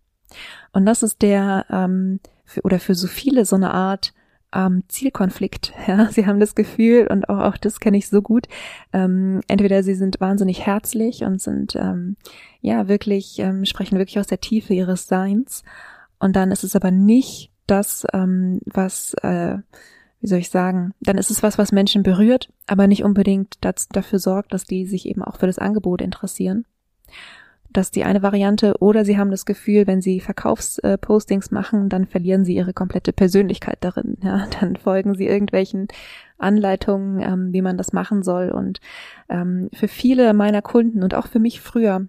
Und 0.73 0.87
das 0.87 1.03
ist 1.03 1.23
der 1.23 1.67
ähm, 1.71 2.21
für, 2.45 2.63
oder 2.63 2.79
für 2.79 2.95
so 2.95 3.07
viele 3.07 3.45
so 3.45 3.57
eine 3.57 3.73
Art 3.73 4.13
ähm, 4.53 4.85
Zielkonflikt. 4.89 5.73
Ja, 5.87 6.11
sie 6.11 6.27
haben 6.27 6.41
das 6.41 6.55
Gefühl 6.55 7.07
und 7.09 7.29
auch 7.29 7.41
auch 7.41 7.57
das 7.57 7.81
kenne 7.81 7.97
ich 7.97 8.09
so 8.09 8.23
gut. 8.23 8.47
Ähm, 8.93 9.41
entweder 9.49 9.83
sie 9.83 9.95
sind 9.95 10.21
wahnsinnig 10.21 10.67
herzlich 10.67 11.25
und 11.25 11.41
sind 11.41 11.77
ähm, 11.77 12.17
ja 12.61 12.89
wirklich 12.89 13.39
ähm, 13.39 13.65
sprechen 13.65 13.99
wirklich 13.99 14.19
aus 14.19 14.27
der 14.27 14.41
Tiefe 14.41 14.75
ihres 14.75 15.07
Seins 15.07 15.63
und 16.19 16.37
dann 16.37 16.51
ist 16.51 16.65
es 16.65 16.77
aber 16.77 16.91
nicht 16.91 17.51
das, 17.67 18.07
ähm, 18.13 18.61
was 18.67 19.15
äh, 19.23 19.59
wie 20.25 20.29
soll 20.29 20.39
ich 20.39 20.49
sagen, 20.49 20.95
dann 21.01 21.19
ist 21.19 21.31
es 21.31 21.43
was, 21.43 21.59
was 21.59 21.71
Menschen 21.71 22.03
berührt, 22.03 22.49
aber 22.67 22.87
nicht 22.87 23.05
unbedingt 23.05 23.57
das, 23.61 23.91
dafür 23.91 24.19
sorgt, 24.19 24.55
dass 24.55 24.65
die 24.65 24.87
sich 24.87 25.07
eben 25.07 25.23
auch 25.23 25.37
für 25.37 25.47
das 25.47 25.59
Angebot 25.59 26.01
interessieren. 26.01 26.65
Das 27.71 27.89
ist 27.89 27.97
die 27.97 28.05
eine 28.05 28.23
Variante. 28.23 28.75
Oder 28.81 29.05
sie 29.05 29.19
haben 29.19 29.31
das 29.31 29.45
Gefühl, 29.45 29.87
wenn 29.87 30.01
sie 30.01 30.21
Verkaufspostings 30.21 31.51
machen, 31.51 31.91
dann 31.91 32.07
verlieren 32.07 32.47
sie 32.47 32.57
ihre 32.57 32.73
komplette 32.73 33.13
Persönlichkeit 33.13 33.77
darin. 33.83 34.17
Ja, 34.23 34.47
dann 34.61 34.77
folgen 34.77 35.15
sie 35.15 35.27
irgendwelchen 35.27 35.89
Anleitungen, 36.39 37.21
ähm, 37.21 37.53
wie 37.53 37.61
man 37.61 37.77
das 37.77 37.93
machen 37.93 38.23
soll. 38.23 38.51
Und 38.51 38.81
ähm, 39.29 39.69
für 39.75 39.89
viele 39.89 40.33
meiner 40.33 40.63
Kunden 40.63 41.03
und 41.03 41.13
auch 41.13 41.27
für 41.27 41.39
mich 41.39 41.61
früher 41.61 42.07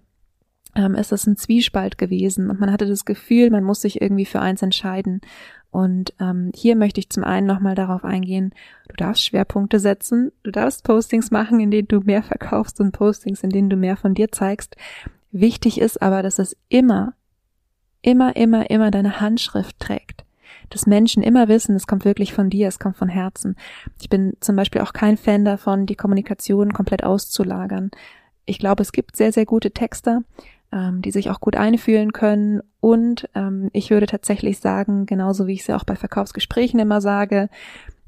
ähm, 0.76 0.94
ist 0.94 1.10
es 1.10 1.26
ein 1.26 1.36
Zwiespalt 1.36 1.98
gewesen 1.98 2.50
und 2.50 2.60
man 2.60 2.70
hatte 2.70 2.86
das 2.86 3.04
Gefühl, 3.04 3.50
man 3.50 3.64
muss 3.64 3.80
sich 3.80 4.00
irgendwie 4.00 4.26
für 4.26 4.40
eins 4.40 4.62
entscheiden. 4.62 5.22
Und 5.70 6.14
ähm, 6.20 6.52
hier 6.54 6.76
möchte 6.76 7.00
ich 7.00 7.10
zum 7.10 7.24
einen 7.24 7.46
nochmal 7.46 7.74
darauf 7.74 8.04
eingehen, 8.04 8.54
du 8.88 8.96
darfst 8.96 9.24
Schwerpunkte 9.24 9.80
setzen, 9.80 10.32
du 10.42 10.50
darfst 10.50 10.84
Postings 10.84 11.30
machen, 11.30 11.60
in 11.60 11.70
denen 11.70 11.88
du 11.88 12.00
mehr 12.00 12.22
verkaufst 12.22 12.80
und 12.80 12.92
Postings, 12.92 13.42
in 13.42 13.50
denen 13.50 13.68
du 13.68 13.76
mehr 13.76 13.96
von 13.96 14.14
dir 14.14 14.30
zeigst. 14.30 14.76
Wichtig 15.32 15.80
ist 15.80 16.00
aber, 16.00 16.22
dass 16.22 16.38
es 16.38 16.56
immer, 16.68 17.14
immer, 18.00 18.36
immer, 18.36 18.70
immer 18.70 18.90
deine 18.90 19.20
Handschrift 19.20 19.80
trägt. 19.80 20.24
dass 20.70 20.86
Menschen 20.86 21.22
immer 21.22 21.48
wissen, 21.48 21.76
es 21.76 21.86
kommt 21.86 22.04
wirklich 22.04 22.32
von 22.32 22.50
dir, 22.50 22.68
es 22.68 22.78
kommt 22.78 22.96
von 22.96 23.08
Herzen. 23.08 23.56
Ich 24.00 24.08
bin 24.08 24.34
zum 24.40 24.56
Beispiel 24.56 24.80
auch 24.80 24.92
kein 24.92 25.16
Fan 25.16 25.44
davon, 25.44 25.86
die 25.86 25.94
Kommunikation 25.94 26.72
komplett 26.72 27.04
auszulagern. 27.04 27.90
Ich 28.46 28.58
glaube, 28.58 28.82
es 28.82 28.92
gibt 28.92 29.16
sehr, 29.16 29.32
sehr 29.32 29.46
gute 29.46 29.70
Texter, 29.70 30.22
ähm, 30.76 31.00
die 31.00 31.10
sich 31.10 31.30
auch 31.30 31.40
gut 31.40 31.56
einfühlen 31.56 32.12
können. 32.12 32.60
Und 32.80 33.28
ähm, 33.34 33.70
ich 33.72 33.90
würde 33.90 34.06
tatsächlich 34.06 34.58
sagen, 34.58 35.06
genauso 35.06 35.46
wie 35.46 35.54
ich 35.54 35.60
es 35.60 35.68
ja 35.68 35.76
auch 35.76 35.84
bei 35.84 35.96
Verkaufsgesprächen 35.96 36.78
immer 36.78 37.00
sage, 37.00 37.48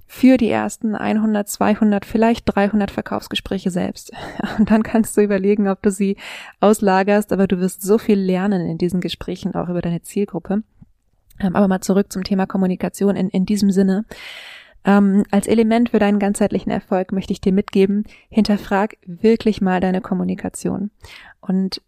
für 0.06 0.36
die 0.36 0.50
ersten 0.50 0.94
100, 0.94 1.48
200, 1.48 2.04
vielleicht 2.04 2.44
300 2.54 2.90
Verkaufsgespräche 2.90 3.70
selbst. 3.70 4.12
Und 4.58 4.70
dann 4.70 4.82
kannst 4.82 5.16
du 5.16 5.22
überlegen, 5.22 5.68
ob 5.68 5.82
du 5.82 5.90
sie 5.90 6.16
auslagerst, 6.60 7.32
aber 7.32 7.46
du 7.46 7.58
wirst 7.58 7.82
so 7.82 7.96
viel 7.96 8.18
lernen 8.18 8.68
in 8.68 8.76
diesen 8.76 9.00
Gesprächen 9.00 9.54
auch 9.54 9.70
über 9.70 9.80
deine 9.80 10.02
Zielgruppe. 10.02 10.62
Ähm, 11.40 11.56
aber 11.56 11.68
mal 11.68 11.80
zurück 11.80 12.12
zum 12.12 12.22
Thema 12.22 12.46
Kommunikation 12.46 13.16
in, 13.16 13.30
in 13.30 13.46
diesem 13.46 13.70
Sinne. 13.70 14.04
Ähm, 14.84 15.24
als 15.30 15.46
Element 15.46 15.90
für 15.90 15.98
deinen 15.98 16.18
ganzheitlichen 16.18 16.70
Erfolg 16.70 17.12
möchte 17.12 17.32
ich 17.32 17.40
dir 17.40 17.52
mitgeben, 17.52 18.04
hinterfrag 18.28 18.96
wirklich 19.06 19.60
mal 19.60 19.80
deine 19.80 20.00
Kommunikation. 20.00 20.90
Und 21.40 21.82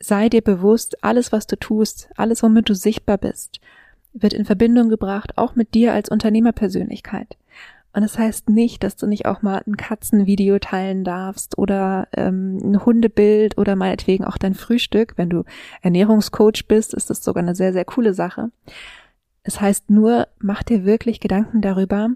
sei 0.00 0.28
dir 0.28 0.42
bewusst, 0.42 1.04
alles, 1.04 1.30
was 1.30 1.46
du 1.46 1.56
tust, 1.56 2.08
alles, 2.16 2.42
womit 2.42 2.68
du 2.68 2.74
sichtbar 2.74 3.18
bist, 3.18 3.60
wird 4.12 4.32
in 4.32 4.44
Verbindung 4.44 4.88
gebracht, 4.88 5.36
auch 5.36 5.54
mit 5.54 5.74
dir 5.74 5.92
als 5.92 6.08
Unternehmerpersönlichkeit. 6.08 7.36
Und 7.92 8.02
das 8.02 8.18
heißt 8.18 8.48
nicht, 8.48 8.82
dass 8.84 8.96
du 8.96 9.06
nicht 9.06 9.26
auch 9.26 9.42
mal 9.42 9.62
ein 9.66 9.76
Katzenvideo 9.76 10.58
teilen 10.60 11.04
darfst 11.04 11.58
oder 11.58 12.06
ähm, 12.12 12.58
ein 12.62 12.84
Hundebild 12.84 13.58
oder 13.58 13.74
meinetwegen 13.76 14.24
auch 14.24 14.38
dein 14.38 14.54
Frühstück. 14.54 15.14
Wenn 15.16 15.28
du 15.28 15.44
Ernährungscoach 15.82 16.66
bist, 16.68 16.94
ist 16.94 17.10
das 17.10 17.22
sogar 17.22 17.42
eine 17.42 17.56
sehr, 17.56 17.72
sehr 17.72 17.84
coole 17.84 18.14
Sache. 18.14 18.50
Es 19.42 19.60
heißt 19.60 19.90
nur, 19.90 20.28
mach 20.38 20.62
dir 20.62 20.84
wirklich 20.84 21.18
Gedanken 21.18 21.62
darüber, 21.62 22.10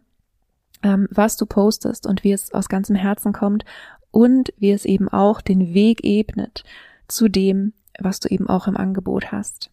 ähm, 0.84 1.08
was 1.10 1.36
du 1.36 1.44
postest 1.44 2.06
und 2.06 2.22
wie 2.22 2.32
es 2.32 2.54
aus 2.54 2.68
ganzem 2.68 2.94
Herzen 2.94 3.32
kommt 3.32 3.64
und 4.12 4.54
wie 4.58 4.70
es 4.70 4.84
eben 4.84 5.08
auch 5.08 5.40
den 5.40 5.74
Weg 5.74 6.04
ebnet 6.04 6.62
zu 7.08 7.28
dem, 7.28 7.72
was 7.98 8.20
du 8.20 8.28
eben 8.28 8.48
auch 8.48 8.66
im 8.66 8.76
Angebot 8.76 9.32
hast. 9.32 9.70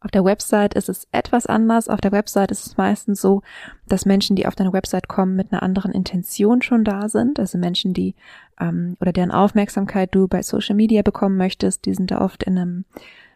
Auf 0.00 0.10
der 0.10 0.24
Website 0.24 0.74
ist 0.74 0.88
es 0.88 1.06
etwas 1.12 1.46
anders. 1.46 1.88
Auf 1.88 2.00
der 2.00 2.10
Website 2.10 2.50
ist 2.50 2.66
es 2.66 2.76
meistens 2.76 3.20
so, 3.20 3.42
dass 3.86 4.04
Menschen, 4.04 4.34
die 4.34 4.46
auf 4.46 4.56
deine 4.56 4.72
Website 4.72 5.06
kommen, 5.06 5.36
mit 5.36 5.52
einer 5.52 5.62
anderen 5.62 5.92
Intention 5.92 6.60
schon 6.60 6.82
da 6.82 7.08
sind. 7.08 7.38
Also 7.38 7.56
Menschen, 7.56 7.94
die 7.94 8.16
ähm, 8.60 8.96
oder 9.00 9.12
deren 9.12 9.30
Aufmerksamkeit 9.30 10.12
du 10.12 10.26
bei 10.26 10.42
Social 10.42 10.74
Media 10.74 11.02
bekommen 11.02 11.36
möchtest, 11.36 11.86
die 11.86 11.94
sind 11.94 12.10
da 12.10 12.20
oft 12.20 12.42
in 12.42 12.58
einem 12.58 12.84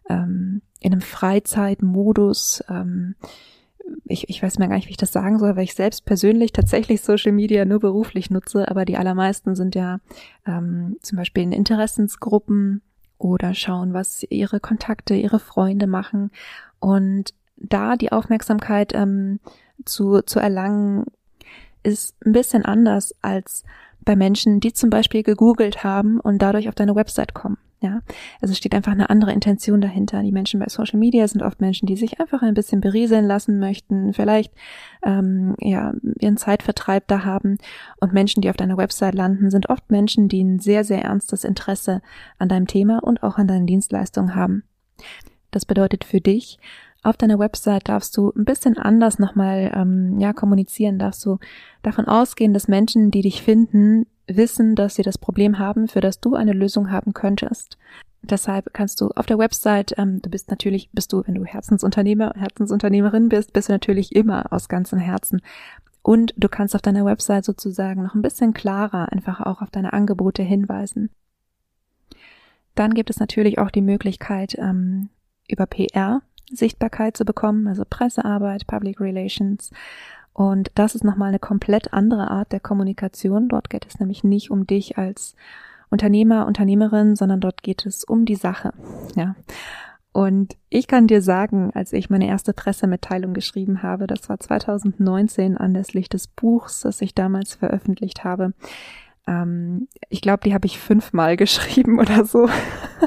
ähm, 0.09 0.62
in 0.80 0.92
einem 0.92 1.02
Freizeitmodus. 1.02 2.64
Ähm, 2.68 3.14
ich, 4.05 4.28
ich 4.28 4.43
weiß 4.43 4.59
mir 4.59 4.69
gar 4.69 4.76
nicht, 4.76 4.87
wie 4.87 4.93
ich 4.93 4.97
das 4.97 5.12
sagen 5.12 5.38
soll, 5.38 5.57
weil 5.57 5.64
ich 5.64 5.75
selbst 5.75 6.05
persönlich 6.05 6.52
tatsächlich 6.52 7.02
Social 7.02 7.33
Media 7.33 7.64
nur 7.64 7.81
beruflich 7.81 8.31
nutze, 8.31 8.69
aber 8.69 8.85
die 8.85 8.97
allermeisten 8.97 9.55
sind 9.55 9.75
ja 9.75 9.99
ähm, 10.47 10.97
zum 11.02 11.19
Beispiel 11.19 11.43
in 11.43 11.52
Interessensgruppen 11.52 12.83
oder 13.19 13.55
schauen, 13.55 13.95
was 13.95 14.25
ihre 14.28 14.61
Kontakte, 14.61 15.14
ihre 15.14 15.38
Freunde 15.38 15.87
machen 15.87 16.31
und 16.81 17.35
da 17.57 17.97
die 17.97 18.12
Aufmerksamkeit 18.12 18.95
ähm, 18.95 19.40
zu, 19.85 20.23
zu 20.23 20.38
erlangen, 20.38 21.05
ist 21.83 22.16
ein 22.25 22.33
bisschen 22.33 22.64
anders 22.64 23.14
als 23.23 23.64
bei 24.05 24.16
Menschen, 24.16 24.61
die 24.61 24.73
zum 24.73 24.90
Beispiel 24.90 25.23
gegoogelt 25.23 25.83
haben 25.85 26.21
und 26.21 26.40
dadurch 26.43 26.69
auf 26.69 26.75
deine 26.75 26.95
Website 26.95 27.35
kommen. 27.35 27.59
Ja, 27.80 28.00
also 28.40 28.54
steht 28.54 28.75
einfach 28.75 28.92
eine 28.92 29.11
andere 29.11 29.33
Intention 29.33 29.83
dahinter. 29.83 30.23
Die 30.23 30.33
Menschen 30.33 30.61
bei 30.61 30.66
Social 30.68 30.99
Media 30.99 31.28
sind 31.28 31.42
oft 31.42 31.61
Menschen, 31.61 31.85
die 31.85 31.97
sich 31.97 32.21
einfach 32.21 32.40
ein 32.40 32.54
bisschen 32.54 32.80
berieseln 32.80 33.26
lassen 33.26 33.59
möchten, 33.59 34.14
vielleicht 34.14 34.54
ähm, 35.04 35.54
ja 35.61 35.92
ihren 36.18 36.38
Zeitvertreib 36.38 37.06
da 37.06 37.25
haben. 37.25 37.59
Und 38.00 38.14
Menschen, 38.14 38.40
die 38.40 38.49
auf 38.49 38.56
deiner 38.56 38.78
Website 38.78 39.14
landen, 39.14 39.50
sind 39.50 39.68
oft 39.68 39.90
Menschen, 39.90 40.28
die 40.28 40.42
ein 40.42 40.59
sehr 40.59 40.85
sehr 40.85 41.02
ernstes 41.02 41.45
Interesse 41.45 42.00
an 42.38 42.49
deinem 42.49 42.66
Thema 42.66 43.02
und 43.02 43.23
auch 43.23 43.37
an 43.37 43.47
deinen 43.47 43.66
Dienstleistungen 43.66 44.35
haben. 44.35 44.62
Das 45.50 45.66
bedeutet 45.66 46.04
für 46.04 46.23
dich, 46.23 46.59
auf 47.02 47.16
deiner 47.16 47.38
Website 47.38 47.88
darfst 47.88 48.16
du 48.16 48.33
ein 48.35 48.45
bisschen 48.45 48.78
anders 48.78 49.18
nochmal 49.18 49.71
ähm, 49.75 50.18
ja 50.18 50.33
kommunizieren, 50.33 50.99
darfst 50.99 51.25
du 51.25 51.38
davon 51.83 52.06
ausgehen, 52.06 52.52
dass 52.52 52.68
Menschen, 52.68 53.11
die 53.11 53.21
dich 53.21 53.42
finden, 53.42 54.06
wissen, 54.26 54.75
dass 54.75 54.95
sie 54.95 55.02
das 55.02 55.18
Problem 55.18 55.59
haben, 55.59 55.88
für 55.88 56.00
das 56.00 56.21
du 56.21 56.35
eine 56.35 56.52
Lösung 56.52 56.90
haben 56.90 57.14
könntest. 57.14 57.78
Deshalb 58.23 58.73
kannst 58.73 59.00
du 59.00 59.09
auf 59.11 59.26
der 59.26 59.38
Website, 59.38 59.95
ähm, 59.99 60.21
du 60.21 60.30
bist 60.30 60.50
natürlich, 60.50 60.90
bist 60.92 61.12
du, 61.12 61.23
wenn 61.26 61.35
du 61.35 61.45
Herzensunternehmer, 61.45 62.33
Herzensunternehmerin 62.37 63.28
bist, 63.28 63.52
bist 63.52 63.68
du 63.68 63.73
natürlich 63.73 64.14
immer 64.14 64.52
aus 64.52 64.68
ganzem 64.68 64.99
Herzen. 64.99 65.42
Und 66.02 66.35
du 66.37 66.49
kannst 66.49 66.75
auf 66.75 66.83
deiner 66.83 67.04
Website 67.04 67.45
sozusagen 67.45 68.02
noch 68.02 68.14
ein 68.14 68.23
bisschen 68.23 68.52
klarer 68.54 69.12
einfach 69.12 69.40
auch 69.40 69.62
auf 69.62 69.71
deine 69.71 69.92
Angebote 69.92 70.42
hinweisen. 70.42 71.11
Dann 72.75 72.95
gibt 72.95 73.11
es 73.11 73.18
natürlich 73.18 73.59
auch 73.59 73.71
die 73.71 73.83
Möglichkeit, 73.83 74.56
ähm, 74.59 75.09
über 75.49 75.66
PR 75.66 76.23
Sichtbarkeit 76.50 77.16
zu 77.16 77.25
bekommen, 77.25 77.66
also 77.66 77.85
Pressearbeit, 77.88 78.66
Public 78.66 79.00
Relations 79.00 79.71
und 80.37 80.71
das 80.75 80.95
ist 80.95 81.02
nochmal 81.02 81.28
eine 81.28 81.38
komplett 81.38 81.95
andere 81.95 82.31
Art 82.31 82.52
der 82.52 82.61
Kommunikation. 82.61 83.49
Dort 83.49 83.71
geht 83.71 83.87
es 83.87 83.99
nämlich 84.00 84.23
nicht 84.23 84.50
um 84.50 84.66
dich 84.66 84.99
als 84.99 85.35
Unternehmer, 85.88 86.47
Unternehmerin, 86.47 87.16
sondern 87.16 87.40
dort 87.40 87.62
geht 87.62 87.87
es 87.87 88.05
um 88.05 88.26
die 88.26 88.35
Sache. 88.35 88.75
Ja. 89.14 89.35
Und 90.12 90.59
ich 90.69 90.88
kann 90.88 91.07
dir 91.07 91.23
sagen, 91.23 91.71
als 91.73 91.95
ich 91.95 92.11
meine 92.11 92.28
erste 92.28 92.52
Pressemitteilung 92.52 93.33
geschrieben 93.33 93.83
habe, 93.83 94.07
das 94.07 94.28
war 94.28 94.38
2019 94.38 95.57
anlässlich 95.57 96.11
des 96.11 96.26
Buchs, 96.26 96.83
das 96.83 97.00
ich 97.00 97.14
damals 97.14 97.55
veröffentlicht 97.55 98.23
habe, 98.23 98.52
ähm, 99.26 99.88
ich 100.09 100.21
glaube, 100.21 100.40
die 100.45 100.54
habe 100.54 100.66
ich 100.66 100.78
fünfmal 100.78 101.37
geschrieben 101.37 101.99
oder 101.99 102.25
so, 102.25 102.49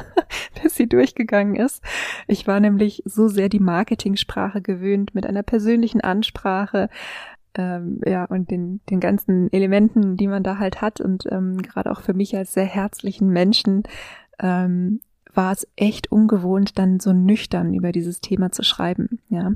bis 0.63 0.75
sie 0.75 0.87
durchgegangen 0.87 1.55
ist. 1.55 1.83
Ich 2.27 2.47
war 2.47 2.59
nämlich 2.59 3.03
so 3.05 3.27
sehr 3.27 3.49
die 3.49 3.59
Marketingsprache 3.59 4.61
gewöhnt 4.61 5.15
mit 5.15 5.25
einer 5.25 5.43
persönlichen 5.43 6.01
Ansprache, 6.01 6.89
ähm, 7.55 7.99
ja, 8.05 8.25
und 8.25 8.51
den, 8.51 8.81
den 8.89 8.99
ganzen 8.99 9.51
Elementen, 9.51 10.17
die 10.17 10.27
man 10.27 10.43
da 10.43 10.59
halt 10.59 10.81
hat 10.81 11.01
und 11.01 11.25
ähm, 11.31 11.61
gerade 11.61 11.91
auch 11.91 12.01
für 12.01 12.13
mich 12.13 12.37
als 12.37 12.53
sehr 12.53 12.65
herzlichen 12.65 13.29
Menschen 13.29 13.83
ähm, 14.39 15.01
war 15.33 15.51
es 15.51 15.67
echt 15.75 16.11
ungewohnt, 16.11 16.77
dann 16.77 16.99
so 16.99 17.13
nüchtern 17.13 17.73
über 17.73 17.91
dieses 17.91 18.21
Thema 18.21 18.51
zu 18.51 18.63
schreiben. 18.63 19.19
Ja, 19.29 19.53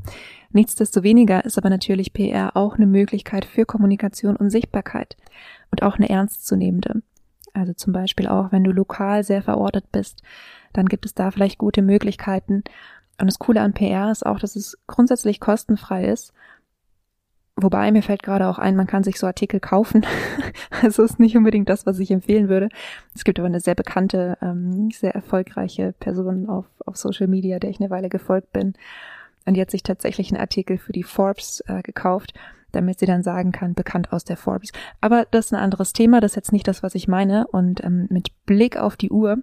nichtsdestoweniger 0.51 1.45
ist 1.45 1.57
aber 1.57 1.69
natürlich 1.69 2.13
PR 2.13 2.55
auch 2.55 2.75
eine 2.75 2.87
Möglichkeit 2.87 3.45
für 3.45 3.65
Kommunikation 3.65 4.35
und 4.35 4.49
Sichtbarkeit 4.49 5.17
und 5.73 5.81
auch 5.81 5.95
eine 5.95 6.07
ernstzunehmende. 6.07 7.01
Also 7.51 7.73
zum 7.73 7.93
Beispiel 7.93 8.27
auch, 8.27 8.51
wenn 8.51 8.63
du 8.63 8.71
lokal 8.71 9.23
sehr 9.23 9.41
verortet 9.41 9.91
bist, 9.91 10.21
dann 10.71 10.85
gibt 10.85 11.03
es 11.07 11.15
da 11.15 11.31
vielleicht 11.31 11.57
gute 11.57 11.81
Möglichkeiten. 11.81 12.63
Und 13.19 13.25
das 13.25 13.39
Coole 13.39 13.59
an 13.61 13.73
PR 13.73 14.11
ist 14.11 14.23
auch, 14.23 14.37
dass 14.37 14.55
es 14.55 14.77
grundsätzlich 14.85 15.39
kostenfrei 15.39 16.05
ist. 16.05 16.31
Wobei 17.55 17.91
mir 17.91 18.03
fällt 18.03 18.21
gerade 18.21 18.47
auch 18.47 18.59
ein, 18.59 18.75
man 18.75 18.85
kann 18.85 19.03
sich 19.03 19.17
so 19.17 19.25
Artikel 19.25 19.59
kaufen. 19.59 20.05
also 20.83 21.01
ist 21.01 21.19
nicht 21.19 21.35
unbedingt 21.35 21.69
das, 21.69 21.87
was 21.87 21.97
ich 21.97 22.11
empfehlen 22.11 22.49
würde. 22.49 22.69
Es 23.15 23.23
gibt 23.23 23.39
aber 23.39 23.47
eine 23.47 23.59
sehr 23.59 23.75
bekannte, 23.75 24.37
ähm, 24.43 24.91
sehr 24.91 25.15
erfolgreiche 25.15 25.95
Person 25.99 26.49
auf, 26.49 26.67
auf 26.85 26.97
Social 26.97 27.27
Media, 27.27 27.57
der 27.57 27.71
ich 27.71 27.79
eine 27.79 27.89
Weile 27.89 28.09
gefolgt 28.09 28.53
bin. 28.53 28.73
Und 29.47 29.55
die 29.55 29.61
hat 29.61 29.71
sich 29.71 29.81
tatsächlich 29.81 30.29
einen 30.31 30.39
Artikel 30.39 30.77
für 30.77 30.93
die 30.93 31.03
Forbes 31.03 31.63
äh, 31.65 31.81
gekauft 31.81 32.35
damit 32.73 32.99
sie 32.99 33.05
dann 33.05 33.23
sagen 33.23 33.51
kann, 33.51 33.73
bekannt 33.73 34.11
aus 34.11 34.25
der 34.25 34.37
Forbes. 34.37 34.71
Aber 35.01 35.25
das 35.31 35.45
ist 35.45 35.53
ein 35.53 35.59
anderes 35.59 35.93
Thema, 35.93 36.19
das 36.19 36.33
ist 36.33 36.35
jetzt 36.35 36.51
nicht 36.51 36.67
das, 36.67 36.83
was 36.83 36.95
ich 36.95 37.07
meine. 37.07 37.47
Und 37.47 37.83
ähm, 37.83 38.07
mit 38.09 38.31
Blick 38.45 38.77
auf 38.77 38.97
die 38.97 39.11
Uhr 39.11 39.37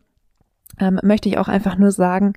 ähm, 0.79 1.01
möchte 1.03 1.29
ich 1.29 1.39
auch 1.39 1.49
einfach 1.49 1.79
nur 1.79 1.91
sagen, 1.91 2.35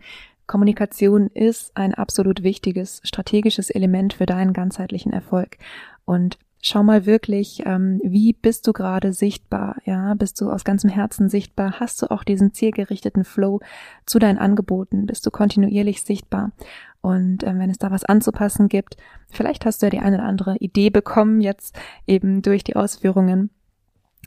Kommunikation 0.47 1.27
ist 1.27 1.75
ein 1.75 1.93
absolut 1.93 2.43
wichtiges 2.43 3.01
strategisches 3.03 3.69
Element 3.69 4.13
für 4.13 4.25
deinen 4.25 4.53
ganzheitlichen 4.53 5.13
Erfolg. 5.13 5.57
Und 6.05 6.37
schau 6.63 6.81
mal 6.81 7.05
wirklich, 7.05 7.61
ähm, 7.65 7.99
wie 8.03 8.33
bist 8.33 8.65
du 8.65 8.73
gerade 8.73 9.11
sichtbar? 9.11 9.75
Ja, 9.85 10.13
bist 10.13 10.39
du 10.39 10.49
aus 10.49 10.63
ganzem 10.63 10.89
Herzen 10.89 11.27
sichtbar? 11.27 11.79
Hast 11.79 12.01
du 12.01 12.09
auch 12.09 12.23
diesen 12.23 12.53
zielgerichteten 12.53 13.25
Flow 13.25 13.59
zu 14.05 14.17
deinen 14.17 14.37
Angeboten? 14.37 15.05
Bist 15.05 15.25
du 15.25 15.29
kontinuierlich 15.29 16.03
sichtbar? 16.03 16.53
Und 17.01 17.43
äh, 17.43 17.59
wenn 17.59 17.69
es 17.69 17.79
da 17.79 17.91
was 17.91 18.05
anzupassen 18.05 18.69
gibt, 18.69 18.95
vielleicht 19.29 19.65
hast 19.65 19.81
du 19.81 19.87
ja 19.87 19.89
die 19.89 19.99
eine 19.99 20.15
oder 20.15 20.25
andere 20.25 20.55
Idee 20.57 20.89
bekommen 20.89 21.41
jetzt 21.41 21.77
eben 22.07 22.41
durch 22.41 22.63
die 22.63 22.77
Ausführungen 22.77 23.49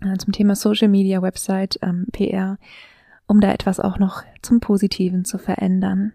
äh, 0.02 0.18
zum 0.18 0.32
Thema 0.34 0.54
Social 0.56 0.88
Media, 0.88 1.22
Website, 1.22 1.78
ähm, 1.80 2.06
PR, 2.12 2.58
um 3.26 3.40
da 3.40 3.50
etwas 3.50 3.80
auch 3.80 3.98
noch 3.98 4.22
zum 4.42 4.60
Positiven 4.60 5.24
zu 5.24 5.38
verändern. 5.38 6.12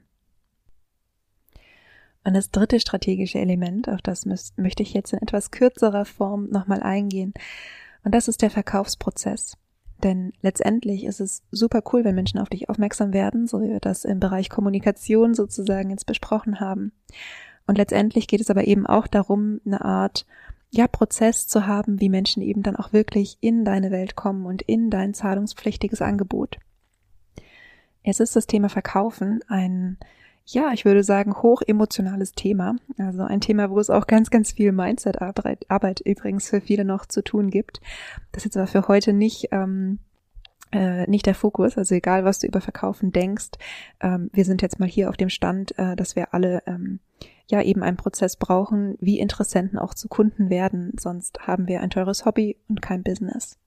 Und 2.23 2.35
das 2.35 2.51
dritte 2.51 2.79
strategische 2.79 3.39
Element, 3.39 3.89
auf 3.89 4.01
das 4.01 4.25
möchte 4.25 4.83
ich 4.83 4.93
jetzt 4.93 5.13
in 5.13 5.21
etwas 5.21 5.51
kürzerer 5.51 6.05
Form 6.05 6.49
nochmal 6.49 6.83
eingehen. 6.83 7.33
Und 8.03 8.13
das 8.13 8.27
ist 8.27 8.41
der 8.41 8.51
Verkaufsprozess. 8.51 9.57
Denn 10.03 10.33
letztendlich 10.41 11.03
ist 11.03 11.19
es 11.19 11.43
super 11.51 11.83
cool, 11.91 12.03
wenn 12.03 12.15
Menschen 12.15 12.39
auf 12.39 12.49
dich 12.49 12.69
aufmerksam 12.69 13.13
werden, 13.13 13.47
so 13.47 13.61
wie 13.61 13.69
wir 13.69 13.79
das 13.79 14.05
im 14.05 14.19
Bereich 14.19 14.49
Kommunikation 14.49 15.33
sozusagen 15.33 15.89
jetzt 15.89 16.05
besprochen 16.05 16.59
haben. 16.59 16.91
Und 17.67 17.77
letztendlich 17.77 18.27
geht 18.27 18.41
es 18.41 18.49
aber 18.49 18.65
eben 18.65 18.87
auch 18.87 19.07
darum, 19.07 19.61
eine 19.65 19.83
Art 19.85 20.25
ja, 20.71 20.87
Prozess 20.87 21.47
zu 21.47 21.67
haben, 21.67 21.99
wie 21.99 22.09
Menschen 22.09 22.41
eben 22.41 22.63
dann 22.63 22.75
auch 22.75 22.93
wirklich 22.93 23.37
in 23.41 23.65
deine 23.65 23.91
Welt 23.91 24.15
kommen 24.15 24.45
und 24.45 24.61
in 24.61 24.89
dein 24.89 25.13
zahlungspflichtiges 25.13 26.01
Angebot. 26.01 26.57
Es 28.03 28.19
ist 28.19 28.35
das 28.35 28.47
Thema 28.47 28.69
Verkaufen 28.69 29.41
ein, 29.47 29.97
ja, 30.45 30.71
ich 30.73 30.85
würde 30.85 31.03
sagen, 31.03 31.35
hoch 31.41 31.61
emotionales 31.65 32.33
Thema. 32.33 32.75
Also 32.97 33.23
ein 33.23 33.41
Thema, 33.41 33.69
wo 33.69 33.79
es 33.79 33.89
auch 33.89 34.07
ganz, 34.07 34.29
ganz 34.29 34.51
viel 34.51 34.71
Mindset-Arbeit 34.71 35.65
Arbeit 35.69 36.01
übrigens 36.01 36.49
für 36.49 36.61
viele 36.61 36.85
noch 36.85 37.05
zu 37.05 37.23
tun 37.23 37.49
gibt. 37.49 37.79
Das 38.31 38.41
ist 38.41 38.45
jetzt 38.45 38.57
aber 38.57 38.67
für 38.67 38.87
heute 38.87 39.13
nicht, 39.13 39.49
ähm, 39.51 39.99
äh, 40.71 41.09
nicht 41.09 41.25
der 41.25 41.35
Fokus. 41.35 41.77
Also 41.77 41.95
egal, 41.95 42.25
was 42.25 42.39
du 42.39 42.47
über 42.47 42.61
Verkaufen 42.61 43.11
denkst, 43.11 43.51
ähm, 44.01 44.29
wir 44.33 44.45
sind 44.45 44.61
jetzt 44.61 44.79
mal 44.79 44.89
hier 44.89 45.09
auf 45.09 45.17
dem 45.17 45.29
Stand, 45.29 45.77
äh, 45.77 45.95
dass 45.95 46.15
wir 46.15 46.33
alle 46.33 46.63
ähm, 46.65 46.99
ja 47.47 47.61
eben 47.61 47.83
einen 47.83 47.97
Prozess 47.97 48.35
brauchen, 48.35 48.97
wie 48.99 49.19
Interessenten 49.19 49.77
auch 49.77 49.93
zu 49.93 50.07
Kunden 50.07 50.49
werden, 50.49 50.93
sonst 50.99 51.47
haben 51.47 51.67
wir 51.67 51.81
ein 51.81 51.89
teures 51.89 52.25
Hobby 52.25 52.57
und 52.67 52.81
kein 52.81 53.03
Business. 53.03 53.59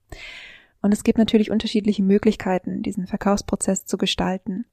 Und 0.81 0.93
es 0.93 1.03
gibt 1.03 1.17
natürlich 1.17 1.51
unterschiedliche 1.51 2.03
Möglichkeiten, 2.03 2.83
diesen 2.83 3.07
Verkaufsprozess 3.07 3.85
zu 3.85 3.97
gestalten. 3.97 4.65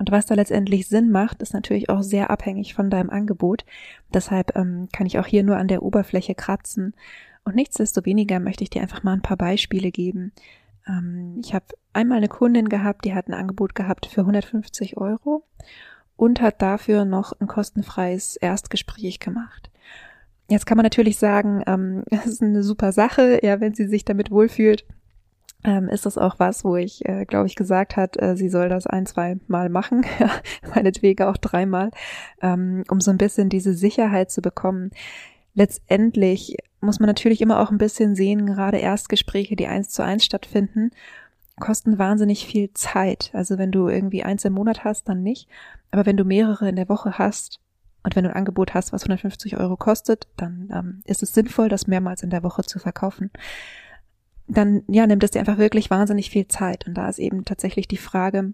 Und 0.00 0.10
was 0.10 0.24
da 0.24 0.34
letztendlich 0.34 0.88
Sinn 0.88 1.10
macht, 1.10 1.42
ist 1.42 1.52
natürlich 1.52 1.90
auch 1.90 2.00
sehr 2.00 2.30
abhängig 2.30 2.72
von 2.72 2.88
deinem 2.88 3.10
Angebot. 3.10 3.66
Deshalb 4.14 4.56
ähm, 4.56 4.88
kann 4.94 5.06
ich 5.06 5.18
auch 5.18 5.26
hier 5.26 5.44
nur 5.44 5.58
an 5.58 5.68
der 5.68 5.82
Oberfläche 5.82 6.34
kratzen. 6.34 6.94
Und 7.44 7.54
nichtsdestoweniger 7.54 8.40
möchte 8.40 8.64
ich 8.64 8.70
dir 8.70 8.80
einfach 8.80 9.02
mal 9.02 9.12
ein 9.12 9.20
paar 9.20 9.36
Beispiele 9.36 9.90
geben. 9.90 10.32
Ähm, 10.88 11.38
ich 11.44 11.52
habe 11.52 11.66
einmal 11.92 12.16
eine 12.16 12.28
Kundin 12.28 12.70
gehabt, 12.70 13.04
die 13.04 13.12
hat 13.12 13.28
ein 13.28 13.34
Angebot 13.34 13.74
gehabt 13.74 14.06
für 14.06 14.22
150 14.22 14.96
Euro 14.96 15.44
und 16.16 16.40
hat 16.40 16.62
dafür 16.62 17.04
noch 17.04 17.38
ein 17.38 17.46
kostenfreies 17.46 18.36
Erstgespräch 18.36 19.20
gemacht. 19.20 19.70
Jetzt 20.48 20.64
kann 20.64 20.78
man 20.78 20.84
natürlich 20.84 21.18
sagen, 21.18 21.62
ähm, 21.66 22.04
es 22.10 22.24
ist 22.24 22.42
eine 22.42 22.62
super 22.62 22.92
Sache, 22.92 23.40
ja, 23.42 23.60
wenn 23.60 23.74
sie 23.74 23.86
sich 23.86 24.06
damit 24.06 24.30
wohlfühlt, 24.30 24.86
ähm, 25.64 25.88
ist 25.88 26.06
das 26.06 26.16
auch 26.16 26.38
was, 26.38 26.64
wo 26.64 26.76
ich, 26.76 27.06
äh, 27.06 27.24
glaube 27.26 27.46
ich, 27.46 27.54
gesagt 27.54 27.96
hat, 27.96 28.20
äh, 28.20 28.36
sie 28.36 28.48
soll 28.48 28.68
das 28.68 28.86
ein, 28.86 29.06
zwei 29.06 29.36
Mal 29.46 29.68
machen, 29.68 30.06
meinetwegen 30.74 31.24
auch 31.24 31.36
dreimal, 31.36 31.90
ähm, 32.40 32.84
um 32.88 33.00
so 33.00 33.10
ein 33.10 33.18
bisschen 33.18 33.48
diese 33.48 33.74
Sicherheit 33.74 34.30
zu 34.30 34.40
bekommen. 34.40 34.90
Letztendlich 35.54 36.56
muss 36.80 37.00
man 37.00 37.08
natürlich 37.08 37.42
immer 37.42 37.60
auch 37.60 37.70
ein 37.70 37.78
bisschen 37.78 38.14
sehen, 38.14 38.46
gerade 38.46 38.78
Erstgespräche, 38.78 39.56
die 39.56 39.66
eins 39.66 39.90
zu 39.90 40.02
eins 40.02 40.24
stattfinden, 40.24 40.92
kosten 41.58 41.98
wahnsinnig 41.98 42.46
viel 42.46 42.72
Zeit. 42.72 43.30
Also 43.34 43.58
wenn 43.58 43.70
du 43.70 43.88
irgendwie 43.88 44.24
eins 44.24 44.44
im 44.44 44.54
Monat 44.54 44.84
hast, 44.84 45.08
dann 45.08 45.22
nicht. 45.22 45.48
Aber 45.90 46.06
wenn 46.06 46.16
du 46.16 46.24
mehrere 46.24 46.68
in 46.68 46.76
der 46.76 46.88
Woche 46.88 47.18
hast 47.18 47.60
und 48.02 48.16
wenn 48.16 48.24
du 48.24 48.30
ein 48.30 48.36
Angebot 48.36 48.72
hast, 48.72 48.92
was 48.92 49.02
150 49.02 49.58
Euro 49.58 49.76
kostet, 49.76 50.26
dann 50.36 50.70
ähm, 50.72 51.02
ist 51.04 51.22
es 51.22 51.34
sinnvoll, 51.34 51.68
das 51.68 51.86
mehrmals 51.86 52.22
in 52.22 52.30
der 52.30 52.42
Woche 52.42 52.62
zu 52.62 52.78
verkaufen. 52.78 53.30
Dann 54.50 54.82
ja, 54.88 55.06
nimmt 55.06 55.22
es 55.22 55.30
dir 55.30 55.40
einfach 55.40 55.58
wirklich 55.58 55.90
wahnsinnig 55.90 56.30
viel 56.30 56.48
Zeit. 56.48 56.86
Und 56.86 56.94
da 56.94 57.08
ist 57.08 57.18
eben 57.18 57.44
tatsächlich 57.44 57.88
die 57.88 57.96
Frage, 57.96 58.52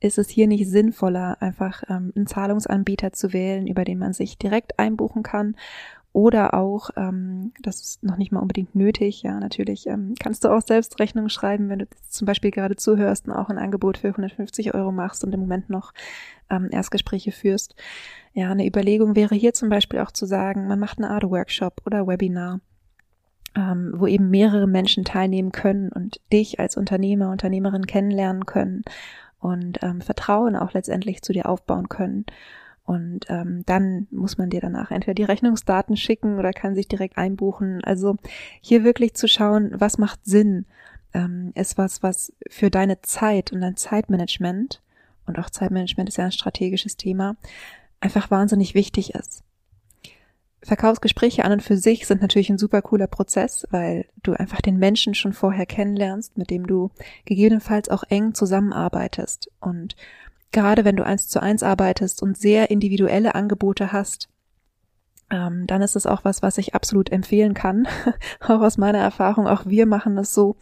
ist 0.00 0.18
es 0.18 0.28
hier 0.28 0.46
nicht 0.46 0.68
sinnvoller, 0.68 1.40
einfach 1.40 1.82
ähm, 1.88 2.12
einen 2.14 2.26
Zahlungsanbieter 2.26 3.12
zu 3.12 3.32
wählen, 3.32 3.66
über 3.66 3.84
den 3.84 3.98
man 3.98 4.12
sich 4.12 4.38
direkt 4.38 4.78
einbuchen 4.78 5.22
kann 5.22 5.56
oder 6.16 6.54
auch, 6.54 6.88
ähm, 6.96 7.52
das 7.60 7.82
ist 7.82 8.02
noch 8.02 8.16
nicht 8.16 8.32
mal 8.32 8.40
unbedingt 8.40 8.74
nötig, 8.74 9.22
ja, 9.22 9.38
natürlich 9.38 9.86
ähm, 9.86 10.14
kannst 10.18 10.44
du 10.44 10.48
auch 10.48 10.62
selbst 10.62 10.98
Rechnungen 10.98 11.28
schreiben, 11.28 11.68
wenn 11.68 11.80
du 11.80 11.86
zum 12.08 12.24
Beispiel 12.24 12.50
gerade 12.50 12.74
zuhörst 12.74 13.28
und 13.28 13.34
auch 13.34 13.50
ein 13.50 13.58
Angebot 13.58 13.98
für 13.98 14.08
150 14.08 14.72
Euro 14.72 14.92
machst 14.92 15.24
und 15.24 15.34
im 15.34 15.40
Moment 15.40 15.68
noch 15.68 15.92
ähm, 16.48 16.70
Erstgespräche 16.70 17.32
führst. 17.32 17.74
Ja, 18.32 18.50
eine 18.50 18.66
Überlegung 18.66 19.14
wäre 19.14 19.34
hier 19.34 19.52
zum 19.52 19.68
Beispiel 19.68 20.00
auch 20.00 20.10
zu 20.10 20.24
sagen, 20.24 20.68
man 20.68 20.80
macht 20.80 20.96
eine 20.96 21.10
Art 21.10 21.24
Workshop 21.24 21.82
oder 21.84 22.06
Webinar, 22.06 22.60
ähm, 23.56 23.94
wo 23.96 24.06
eben 24.06 24.30
mehrere 24.30 24.66
Menschen 24.66 25.04
teilnehmen 25.04 25.50
können 25.50 25.90
und 25.90 26.20
dich 26.32 26.60
als 26.60 26.76
Unternehmer, 26.76 27.30
Unternehmerin 27.30 27.86
kennenlernen 27.86 28.46
können 28.46 28.82
und 29.40 29.82
ähm, 29.82 30.00
Vertrauen 30.00 30.56
auch 30.56 30.72
letztendlich 30.74 31.22
zu 31.22 31.32
dir 31.32 31.48
aufbauen 31.48 31.88
können. 31.88 32.26
Und 32.84 33.26
ähm, 33.28 33.64
dann 33.66 34.06
muss 34.12 34.38
man 34.38 34.50
dir 34.50 34.60
danach 34.60 34.92
entweder 34.92 35.14
die 35.14 35.24
Rechnungsdaten 35.24 35.96
schicken 35.96 36.38
oder 36.38 36.52
kann 36.52 36.76
sich 36.76 36.86
direkt 36.86 37.18
einbuchen. 37.18 37.82
Also 37.82 38.16
hier 38.60 38.84
wirklich 38.84 39.14
zu 39.14 39.26
schauen, 39.26 39.72
was 39.74 39.98
macht 39.98 40.20
Sinn, 40.24 40.66
ähm, 41.12 41.50
ist 41.54 41.78
was, 41.78 42.02
was 42.02 42.32
für 42.48 42.70
deine 42.70 43.00
Zeit 43.02 43.52
und 43.52 43.60
dein 43.62 43.76
Zeitmanagement, 43.76 44.82
und 45.26 45.40
auch 45.40 45.50
Zeitmanagement 45.50 46.08
ist 46.08 46.18
ja 46.18 46.26
ein 46.26 46.32
strategisches 46.32 46.96
Thema, 46.96 47.36
einfach 47.98 48.30
wahnsinnig 48.30 48.74
wichtig 48.74 49.14
ist. 49.14 49.42
Verkaufsgespräche 50.66 51.44
an 51.44 51.52
und 51.52 51.62
für 51.62 51.76
sich 51.76 52.06
sind 52.06 52.20
natürlich 52.20 52.50
ein 52.50 52.58
super 52.58 52.82
cooler 52.82 53.06
Prozess, 53.06 53.66
weil 53.70 54.06
du 54.22 54.32
einfach 54.32 54.60
den 54.60 54.78
Menschen 54.78 55.14
schon 55.14 55.32
vorher 55.32 55.66
kennenlernst, 55.66 56.36
mit 56.36 56.50
dem 56.50 56.66
du 56.66 56.90
gegebenenfalls 57.24 57.88
auch 57.88 58.04
eng 58.08 58.34
zusammenarbeitest 58.34 59.50
und 59.60 59.96
gerade 60.52 60.84
wenn 60.84 60.96
du 60.96 61.04
eins 61.04 61.28
zu 61.28 61.42
eins 61.42 61.62
arbeitest 61.62 62.22
und 62.22 62.36
sehr 62.36 62.70
individuelle 62.70 63.34
Angebote 63.34 63.92
hast, 63.92 64.28
ähm, 65.28 65.66
dann 65.66 65.82
ist 65.82 65.96
es 65.96 66.06
auch 66.06 66.24
was, 66.24 66.42
was 66.42 66.56
ich 66.56 66.74
absolut 66.74 67.10
empfehlen 67.10 67.52
kann. 67.54 67.88
auch 68.40 68.60
aus 68.60 68.78
meiner 68.78 68.98
Erfahrung, 68.98 69.46
auch 69.48 69.66
wir 69.66 69.86
machen 69.86 70.14
das 70.14 70.32
so, 70.32 70.56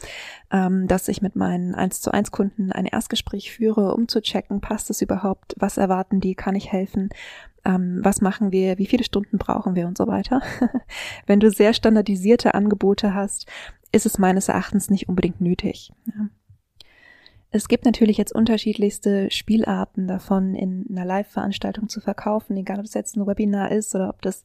ähm, 0.51 0.89
dass 0.89 1.09
ich 1.09 1.21
mit 1.21 1.37
meinen 1.37 1.75
eins 1.75 2.01
zu 2.01 2.13
eins 2.13 2.31
Kunden 2.31 2.73
ein 2.73 2.87
Erstgespräch 2.87 3.53
führe, 3.53 3.95
um 3.95 4.09
zu 4.09 4.23
checken, 4.23 4.61
passt 4.61 4.89
es 4.91 5.03
überhaupt, 5.03 5.55
was 5.59 5.77
erwarten 5.77 6.21
die, 6.21 6.35
kann 6.35 6.55
ich 6.55 6.73
helfen, 6.73 7.11
ähm, 7.65 8.01
was 8.03 8.21
machen 8.21 8.53
wir, 8.53 8.79
wie 8.79 8.87
viele 8.87 9.05
Stunden 9.05 9.39
brauchen 9.39 9.75
wir 9.75 9.87
und 9.87 9.99
so 9.99 10.07
weiter. 10.07 10.43
Wenn 11.27 11.41
du 11.41 11.51
sehr 11.51 11.75
standardisierte 11.75 12.55
Angebote 12.55 13.15
hast, 13.15 13.47
ist 13.93 14.07
es 14.07 14.19
meines 14.19 14.49
Erachtens 14.49 14.91
nicht 14.91 15.09
unbedingt 15.09 15.41
nötig. 15.41 15.93
Ja. 16.07 16.29
Es 17.55 17.69
gibt 17.69 17.85
natürlich 17.85 18.19
jetzt 18.19 18.35
unterschiedlichste 18.35 19.31
Spielarten 19.31 20.09
davon, 20.09 20.57
in 20.57 20.87
einer 20.91 21.05
Live-Veranstaltung 21.05 21.89
zu 21.89 22.01
verkaufen, 22.01 22.57
egal 22.57 22.81
ob 22.81 22.85
es 22.85 22.95
jetzt 22.95 23.17
ein 23.17 23.29
Webinar 23.29 23.71
ist 23.71 23.95
oder 23.95 24.09
ob 24.09 24.23
das 24.23 24.43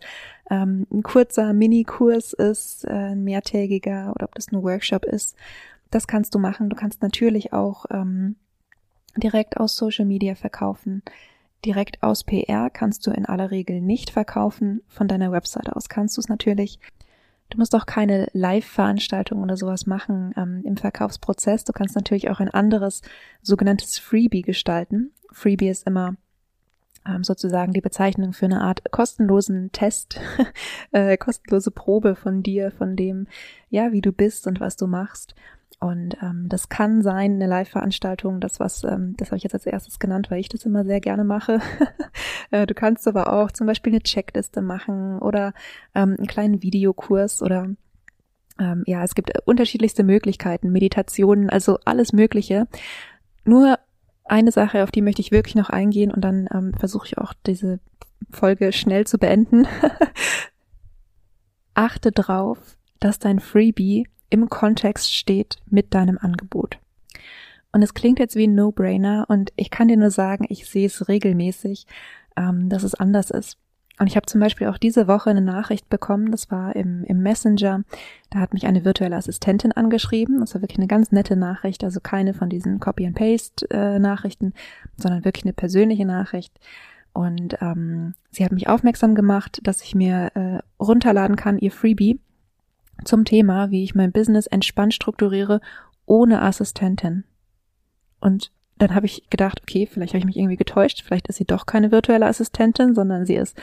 ähm, 0.52 0.86
ein 0.92 1.02
kurzer 1.02 1.54
Minikurs 1.54 2.34
ist, 2.34 2.86
äh, 2.86 2.92
ein 2.92 3.24
mehrtägiger 3.24 4.14
oder 4.14 4.26
ob 4.26 4.36
das 4.36 4.52
ein 4.52 4.62
Workshop 4.62 5.06
ist. 5.06 5.36
Das 5.90 6.06
kannst 6.06 6.36
du 6.36 6.40
machen. 6.40 6.70
Du 6.70 6.76
kannst 6.76 7.02
natürlich 7.02 7.52
auch 7.52 7.88
ähm, 7.90 8.36
direkt 9.18 9.58
aus 9.58 9.76
Social 9.76 10.06
Media 10.06 10.36
verkaufen. 10.36 11.02
Direkt 11.66 12.02
aus 12.04 12.24
PR 12.24 12.70
kannst 12.70 13.06
du 13.06 13.12
in 13.12 13.26
aller 13.26 13.52
Regel 13.52 13.82
nicht 13.82 14.12
verkaufen. 14.12 14.82
Von 14.88 15.08
deiner 15.08 15.32
Website 15.32 15.70
aus 15.72 15.90
kannst 15.90 16.16
du 16.18 16.22
es 16.22 16.30
natürlich. 16.30 16.80
Du 17.50 17.58
musst 17.58 17.76
auch 17.76 17.86
keine 17.86 18.28
Live-Veranstaltung 18.34 19.42
oder 19.42 19.58
sowas 19.58 19.86
machen 19.86 20.34
ähm, 20.38 20.62
im 20.66 20.78
Verkaufsprozess. 20.78 21.66
Du 21.66 21.74
kannst 21.74 21.96
natürlich 21.96 22.30
auch 22.30 22.40
ein 22.40 22.50
anderes 22.50 23.02
sogenanntes 23.42 23.98
Freebie 23.98 24.44
gestalten. 24.44 25.12
Freebie 25.32 25.70
ist 25.70 25.88
immer 25.88 26.16
ähm, 27.08 27.24
sozusagen 27.24 27.74
die 27.74 27.82
Bezeichnung 27.82 28.34
für 28.34 28.46
eine 28.46 28.62
Art 28.62 28.92
kostenlosen 28.92 29.72
Test, 29.72 30.20
äh, 30.92 31.18
kostenlose 31.18 31.72
Probe 31.72 32.16
von 32.16 32.44
dir, 32.44 32.72
von 32.72 32.96
dem, 32.96 33.28
ja, 33.70 33.92
wie 33.92 34.02
du 34.02 34.12
bist 34.12 34.48
und 34.48 34.60
was 34.60 34.78
du 34.78 34.88
machst. 34.88 35.36
Und 35.80 36.18
ähm, 36.22 36.48
das 36.50 36.68
kann 36.68 37.02
sein, 37.02 37.36
eine 37.36 37.48
Live-Veranstaltung, 37.48 38.42
das 38.42 38.60
was, 38.60 38.84
ähm, 38.84 39.16
das 39.16 39.30
habe 39.30 39.38
ich 39.38 39.44
jetzt 39.44 39.54
als 39.54 39.66
erstes 39.66 39.98
genannt, 39.98 40.30
weil 40.30 40.42
ich 40.42 40.50
das 40.50 40.66
immer 40.66 40.84
sehr 40.84 41.00
gerne 41.00 41.24
mache. 41.24 41.62
äh, 42.52 42.68
du 42.68 42.74
kannst 42.74 43.08
aber 43.08 43.32
auch 43.32 43.52
zum 43.52 43.66
Beispiel 43.66 43.94
eine 43.94 44.02
Checkliste 44.02 44.62
machen 44.62 45.20
oder 45.20 45.54
ähm, 45.96 46.16
einen 46.18 46.28
kleinen 46.28 46.62
Videokurs 46.62 47.42
oder 47.42 47.70
ähm, 48.60 48.84
ja, 48.86 49.06
es 49.06 49.16
gibt 49.16 49.32
unterschiedlichste 49.46 50.04
Möglichkeiten, 50.04 50.70
Meditationen, 50.70 51.50
also 51.50 51.80
alles 51.86 52.12
Mögliche. 52.12 52.68
Nur 53.46 53.80
eine 54.26 54.52
Sache, 54.52 54.84
auf 54.84 54.92
die 54.92 55.02
möchte 55.02 55.22
ich 55.22 55.32
wirklich 55.32 55.56
noch 55.56 55.70
eingehen 55.70 56.12
und 56.12 56.22
dann 56.22 56.50
ähm, 56.54 56.74
versuche 56.74 57.08
ich 57.08 57.18
auch 57.18 57.34
diese 57.46 57.80
Folge 58.30 58.74
schnell 58.74 59.08
zu 59.08 59.18
beenden. 59.18 59.66
Achte 61.74 62.12
drauf, 62.12 62.58
dass 63.00 63.18
dein 63.18 63.40
Freebie 63.40 64.08
im 64.30 64.50
Kontext 64.50 65.14
steht 65.14 65.58
mit 65.70 65.94
deinem 65.94 66.18
Angebot. 66.18 66.80
Und 67.72 67.84
es 67.84 67.94
klingt 67.94 68.20
jetzt 68.20 68.36
wie 68.36 68.48
ein 68.48 68.56
No-Brainer 68.56 69.26
und 69.28 69.52
ich 69.56 69.70
kann 69.70 69.88
dir 69.88 69.98
nur 69.98 70.12
sagen, 70.12 70.46
ich 70.50 70.68
sehe 70.68 70.88
es 70.88 71.08
regelmäßig, 71.08 71.86
ähm, 72.36 72.70
dass 72.70 72.84
es 72.84 72.96
anders 72.96 73.30
ist. 73.30 73.58
Und 74.00 74.08
ich 74.08 74.16
habe 74.16 74.26
zum 74.26 74.40
Beispiel 74.40 74.68
auch 74.68 74.78
diese 74.78 75.08
Woche 75.08 75.30
eine 75.30 75.42
Nachricht 75.42 75.90
bekommen, 75.90 76.32
das 76.32 76.50
war 76.50 76.74
im, 76.76 77.04
im 77.04 77.22
Messenger, 77.22 77.84
da 78.30 78.40
hat 78.40 78.54
mich 78.54 78.66
eine 78.66 78.86
virtuelle 78.86 79.18
Assistentin 79.18 79.74
angeschrieben, 79.74 80.40
das 80.40 80.56
war 80.56 80.62
wirklich 80.62 80.80
eine 80.80 80.88
ganz 80.88 81.12
nette 81.12 81.36
Nachricht, 81.36 81.84
also 81.84 82.00
keine 82.00 82.34
von 82.34 82.50
diesen 82.50 82.80
Copy-and-Paste-Nachrichten, 82.80 84.48
äh, 84.48 84.90
sondern 84.96 85.26
wirklich 85.26 85.44
eine 85.44 85.54
persönliche 85.54 86.06
Nachricht. 86.06 86.58
Und 87.12 87.58
ähm, 87.62 88.14
sie 88.32 88.46
hat 88.46 88.54
mich 88.54 88.70
aufmerksam 88.70 89.16
gemacht, 89.16 89.60
dass 89.64 89.82
ich 89.82 89.96
mir 89.96 90.32
äh, 90.34 90.60
runterladen 90.82 91.36
kann, 91.36 91.58
ihr 91.58 91.72
Freebie, 91.72 92.20
zum 93.06 93.26
Thema, 93.26 93.72
wie 93.72 93.84
ich 93.84 93.96
mein 93.96 94.12
Business 94.12 94.48
entspannt 94.48 94.94
strukturiere 94.94 95.62
ohne 96.06 96.42
Assistentin. 96.42 97.24
Und 98.20 98.52
dann 98.80 98.96
habe 98.96 99.06
ich 99.06 99.30
gedacht, 99.30 99.62
okay, 99.62 99.88
vielleicht 99.92 100.14
habe 100.14 100.20
ich 100.20 100.26
mich 100.26 100.38
irgendwie 100.38 100.58
getäuscht, 100.58 101.04
vielleicht 101.06 101.28
ist 101.28 101.38
sie 101.38 101.46
doch 101.46 101.66
keine 101.66 101.92
virtuelle 101.92 102.26
Assistentin, 102.26 102.96
sondern 102.96 103.26
sie 103.26 103.36
ist 103.36 103.56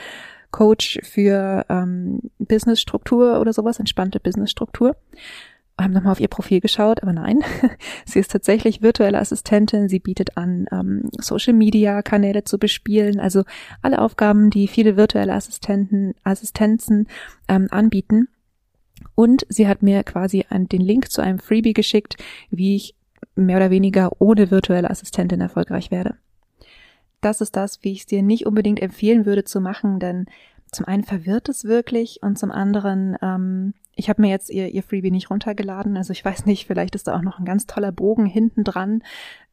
Coach 0.51 0.99
für 1.03 1.65
ähm, 1.69 2.21
Businessstruktur 2.39 3.41
oder 3.41 3.51
sowas, 3.51 3.79
entspannte 3.79 4.19
Businessstruktur. 4.19 4.95
Haben 5.79 5.93
nochmal 5.93 6.13
auf 6.13 6.19
ihr 6.19 6.27
Profil 6.27 6.59
geschaut, 6.59 7.03
aber 7.03 7.13
nein, 7.13 7.43
sie 8.05 8.19
ist 8.19 8.31
tatsächlich 8.31 8.81
virtuelle 8.81 9.19
Assistentin. 9.19 9.89
Sie 9.89 9.99
bietet 9.99 10.37
an, 10.37 10.65
ähm, 10.71 11.09
Social-Media-Kanäle 11.19 12.43
zu 12.45 12.57
bespielen, 12.57 13.19
also 13.19 13.43
alle 13.81 14.01
Aufgaben, 14.01 14.49
die 14.49 14.67
viele 14.67 14.97
virtuelle 14.97 15.33
Assistenten, 15.33 16.15
Assistenzen 16.23 17.07
ähm, 17.47 17.67
anbieten. 17.69 18.29
Und 19.15 19.45
sie 19.49 19.67
hat 19.67 19.83
mir 19.83 20.03
quasi 20.03 20.45
einen, 20.49 20.69
den 20.69 20.81
Link 20.81 21.11
zu 21.11 21.21
einem 21.21 21.39
Freebie 21.39 21.73
geschickt, 21.73 22.15
wie 22.49 22.75
ich 22.75 22.95
mehr 23.35 23.57
oder 23.57 23.69
weniger 23.69 24.11
ohne 24.19 24.51
virtuelle 24.51 24.89
Assistentin 24.89 25.41
erfolgreich 25.41 25.91
werde. 25.91 26.15
Das 27.21 27.41
ist 27.41 27.55
das, 27.55 27.83
wie 27.83 27.91
ich 27.93 28.01
es 28.01 28.05
dir 28.05 28.21
nicht 28.21 28.45
unbedingt 28.45 28.81
empfehlen 28.81 29.25
würde 29.25 29.43
zu 29.43 29.59
machen, 29.59 29.99
denn 29.99 30.25
zum 30.71 30.85
einen 30.85 31.03
verwirrt 31.03 31.49
es 31.49 31.63
wirklich 31.63 32.21
und 32.21 32.37
zum 32.37 32.51
anderen, 32.51 33.15
ähm, 33.21 33.73
ich 33.95 34.09
habe 34.09 34.21
mir 34.21 34.29
jetzt 34.29 34.49
ihr, 34.49 34.67
ihr 34.69 34.83
Freebie 34.83 35.11
nicht 35.11 35.29
runtergeladen, 35.29 35.97
also 35.97 36.11
ich 36.11 36.23
weiß 36.23 36.45
nicht, 36.45 36.67
vielleicht 36.67 36.93
ist 36.93 37.07
da 37.07 37.15
auch 37.15 37.21
noch 37.21 37.39
ein 37.39 37.45
ganz 37.45 37.65
toller 37.65 37.91
Bogen 37.91 38.25
hinten 38.25 38.63
dran 38.63 39.01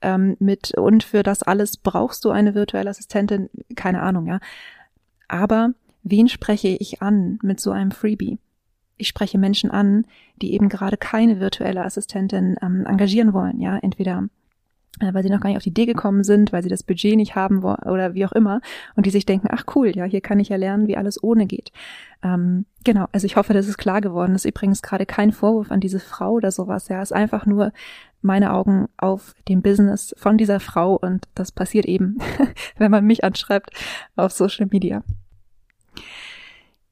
ähm, 0.02 0.36
mit 0.40 0.76
und 0.76 1.04
für 1.04 1.22
das 1.22 1.42
alles 1.42 1.76
brauchst 1.76 2.24
du 2.24 2.30
eine 2.30 2.54
virtuelle 2.54 2.90
Assistentin, 2.90 3.48
keine 3.76 4.02
Ahnung, 4.02 4.26
ja. 4.26 4.40
Aber 5.28 5.70
wen 6.02 6.28
spreche 6.28 6.68
ich 6.68 7.00
an 7.00 7.38
mit 7.42 7.60
so 7.60 7.70
einem 7.70 7.92
Freebie? 7.92 8.38
Ich 8.96 9.08
spreche 9.08 9.38
Menschen 9.38 9.70
an, 9.70 10.06
die 10.40 10.54
eben 10.54 10.68
gerade 10.68 10.96
keine 10.96 11.40
virtuelle 11.40 11.84
Assistentin 11.84 12.56
ähm, 12.62 12.84
engagieren 12.86 13.32
wollen, 13.32 13.60
ja, 13.60 13.78
entweder 13.78 14.28
äh, 15.00 15.12
weil 15.12 15.22
sie 15.22 15.30
noch 15.30 15.40
gar 15.40 15.48
nicht 15.48 15.56
auf 15.56 15.64
die 15.64 15.70
Idee 15.70 15.86
gekommen 15.86 16.22
sind, 16.22 16.52
weil 16.52 16.62
sie 16.62 16.68
das 16.68 16.82
Budget 16.82 17.16
nicht 17.16 17.34
haben 17.34 17.64
oder 17.64 18.14
wie 18.14 18.24
auch 18.24 18.32
immer 18.32 18.60
und 18.94 19.06
die 19.06 19.10
sich 19.10 19.26
denken, 19.26 19.48
ach 19.50 19.64
cool, 19.74 19.88
ja, 19.88 20.04
hier 20.04 20.20
kann 20.20 20.38
ich 20.38 20.48
ja 20.48 20.56
lernen, 20.56 20.86
wie 20.86 20.96
alles 20.96 21.22
ohne 21.22 21.46
geht. 21.46 21.72
Ähm, 22.22 22.66
genau, 22.84 23.06
also 23.12 23.26
ich 23.26 23.36
hoffe, 23.36 23.54
das 23.54 23.66
ist 23.66 23.78
klar 23.78 24.00
geworden. 24.00 24.32
Das 24.32 24.44
ist 24.44 24.50
übrigens 24.50 24.82
gerade 24.82 25.06
kein 25.06 25.32
Vorwurf 25.32 25.70
an 25.70 25.80
diese 25.80 26.00
Frau 26.00 26.32
oder 26.32 26.50
sowas, 26.50 26.88
ja, 26.88 27.02
es 27.02 27.10
ist 27.10 27.16
einfach 27.16 27.46
nur 27.46 27.72
meine 28.22 28.52
Augen 28.52 28.88
auf 28.96 29.34
dem 29.48 29.60
Business 29.60 30.14
von 30.16 30.38
dieser 30.38 30.60
Frau 30.60 30.96
und 30.96 31.28
das 31.34 31.52
passiert 31.52 31.84
eben, 31.86 32.18
wenn 32.78 32.90
man 32.90 33.04
mich 33.04 33.24
anschreibt 33.24 33.70
auf 34.16 34.32
Social 34.32 34.66
Media. 34.70 35.02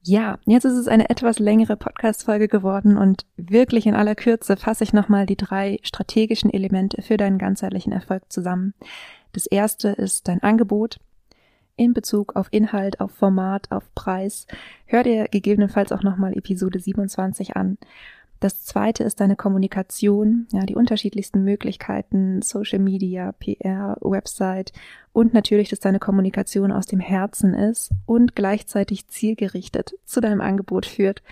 Ja, 0.04 0.38
jetzt 0.46 0.64
ist 0.64 0.76
es 0.76 0.88
eine 0.88 1.10
etwas 1.10 1.38
längere 1.38 1.76
Podcast-Folge 1.76 2.48
geworden 2.48 2.96
und 2.96 3.24
wirklich 3.36 3.86
in 3.86 3.94
aller 3.94 4.16
Kürze 4.16 4.56
fasse 4.56 4.82
ich 4.82 4.92
nochmal 4.92 5.26
die 5.26 5.36
drei 5.36 5.78
strategischen 5.82 6.52
Elemente 6.52 7.02
für 7.02 7.16
deinen 7.16 7.38
ganzheitlichen 7.38 7.92
Erfolg 7.92 8.24
zusammen. 8.28 8.74
Das 9.32 9.46
erste 9.46 9.90
ist 9.90 10.26
dein 10.26 10.42
Angebot 10.42 10.98
in 11.76 11.94
Bezug 11.94 12.34
auf 12.34 12.48
Inhalt, 12.50 13.00
auf 13.00 13.12
Format, 13.12 13.70
auf 13.70 13.94
Preis. 13.94 14.48
Hör 14.86 15.04
dir 15.04 15.28
gegebenenfalls 15.28 15.92
auch 15.92 16.02
nochmal 16.02 16.36
Episode 16.36 16.80
27 16.80 17.56
an. 17.56 17.78
Das 18.42 18.64
zweite 18.64 19.04
ist 19.04 19.20
deine 19.20 19.36
Kommunikation, 19.36 20.48
ja, 20.50 20.66
die 20.66 20.74
unterschiedlichsten 20.74 21.44
Möglichkeiten, 21.44 22.42
Social 22.42 22.80
Media, 22.80 23.30
PR, 23.30 23.96
Website 24.00 24.72
und 25.12 25.32
natürlich, 25.32 25.68
dass 25.68 25.78
deine 25.78 26.00
Kommunikation 26.00 26.72
aus 26.72 26.86
dem 26.86 26.98
Herzen 26.98 27.54
ist 27.54 27.92
und 28.04 28.34
gleichzeitig 28.34 29.06
zielgerichtet 29.06 29.94
zu 30.04 30.20
deinem 30.20 30.40
Angebot 30.40 30.86
führt. 30.86 31.22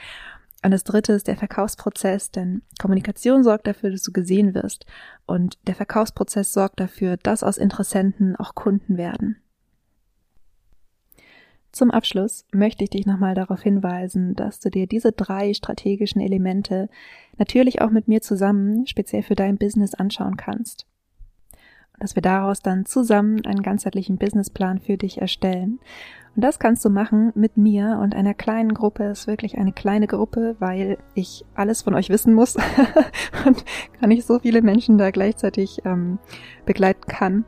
Und 0.65 0.71
das 0.71 0.85
dritte 0.85 1.13
ist 1.13 1.27
der 1.27 1.37
Verkaufsprozess, 1.37 2.31
denn 2.31 2.63
Kommunikation 2.81 3.43
sorgt 3.43 3.67
dafür, 3.67 3.91
dass 3.91 4.05
du 4.05 4.13
gesehen 4.13 4.55
wirst 4.55 4.87
und 5.27 5.59
der 5.67 5.75
Verkaufsprozess 5.75 6.53
sorgt 6.53 6.79
dafür, 6.79 7.17
dass 7.17 7.43
aus 7.43 7.59
Interessenten 7.59 8.37
auch 8.37 8.55
Kunden 8.55 8.97
werden. 8.97 9.43
Zum 11.73 11.93
Abschluss 11.93 12.45
möchte 12.53 12.83
ich 12.83 12.91
dich 12.91 13.07
nochmal 13.07 13.35
darauf 13.35 13.63
hinweisen, 13.63 14.35
dass 14.35 14.59
du 14.59 14.71
dir 14.71 14.87
diese 14.89 15.13
drei 15.13 15.55
strategischen 15.55 16.21
Elemente 16.21 16.89
natürlich 17.39 17.81
auch 17.81 17.91
mit 17.91 18.09
mir 18.09 18.21
zusammen 18.21 18.87
speziell 18.87 19.23
für 19.23 19.37
dein 19.37 19.57
Business 19.57 19.95
anschauen 19.95 20.37
kannst. 20.37 20.87
Und 21.93 22.03
dass 22.03 22.17
wir 22.17 22.23
daraus 22.23 22.61
dann 22.61 22.87
zusammen 22.87 23.47
einen 23.47 23.63
ganzheitlichen 23.63 24.19
Businessplan 24.19 24.81
für 24.81 24.97
dich 24.97 25.21
erstellen. 25.21 25.79
Und 26.35 26.43
das 26.43 26.59
kannst 26.59 26.85
du 26.85 26.91
machen 26.91 27.31
mit 27.37 27.57
mir 27.57 28.01
und 28.03 28.17
einer 28.17 28.35
kleinen 28.35 28.75
Gruppe. 28.75 29.05
Es 29.05 29.21
ist 29.21 29.27
wirklich 29.29 29.57
eine 29.57 29.73
kleine 29.73 30.09
Gruppe, 30.09 30.57
weil 30.59 30.99
ich 31.15 31.45
alles 31.55 31.83
von 31.83 31.95
euch 31.95 32.09
wissen 32.09 32.35
muss 32.35 32.57
und 33.47 33.65
gar 34.01 34.09
nicht 34.09 34.27
so 34.27 34.41
viele 34.41 34.63
Menschen 34.63 34.99
da 34.99 35.13
gleichzeitig 35.13 35.83
ähm, 35.85 36.19
begleiten 36.67 37.07
kann 37.07 37.45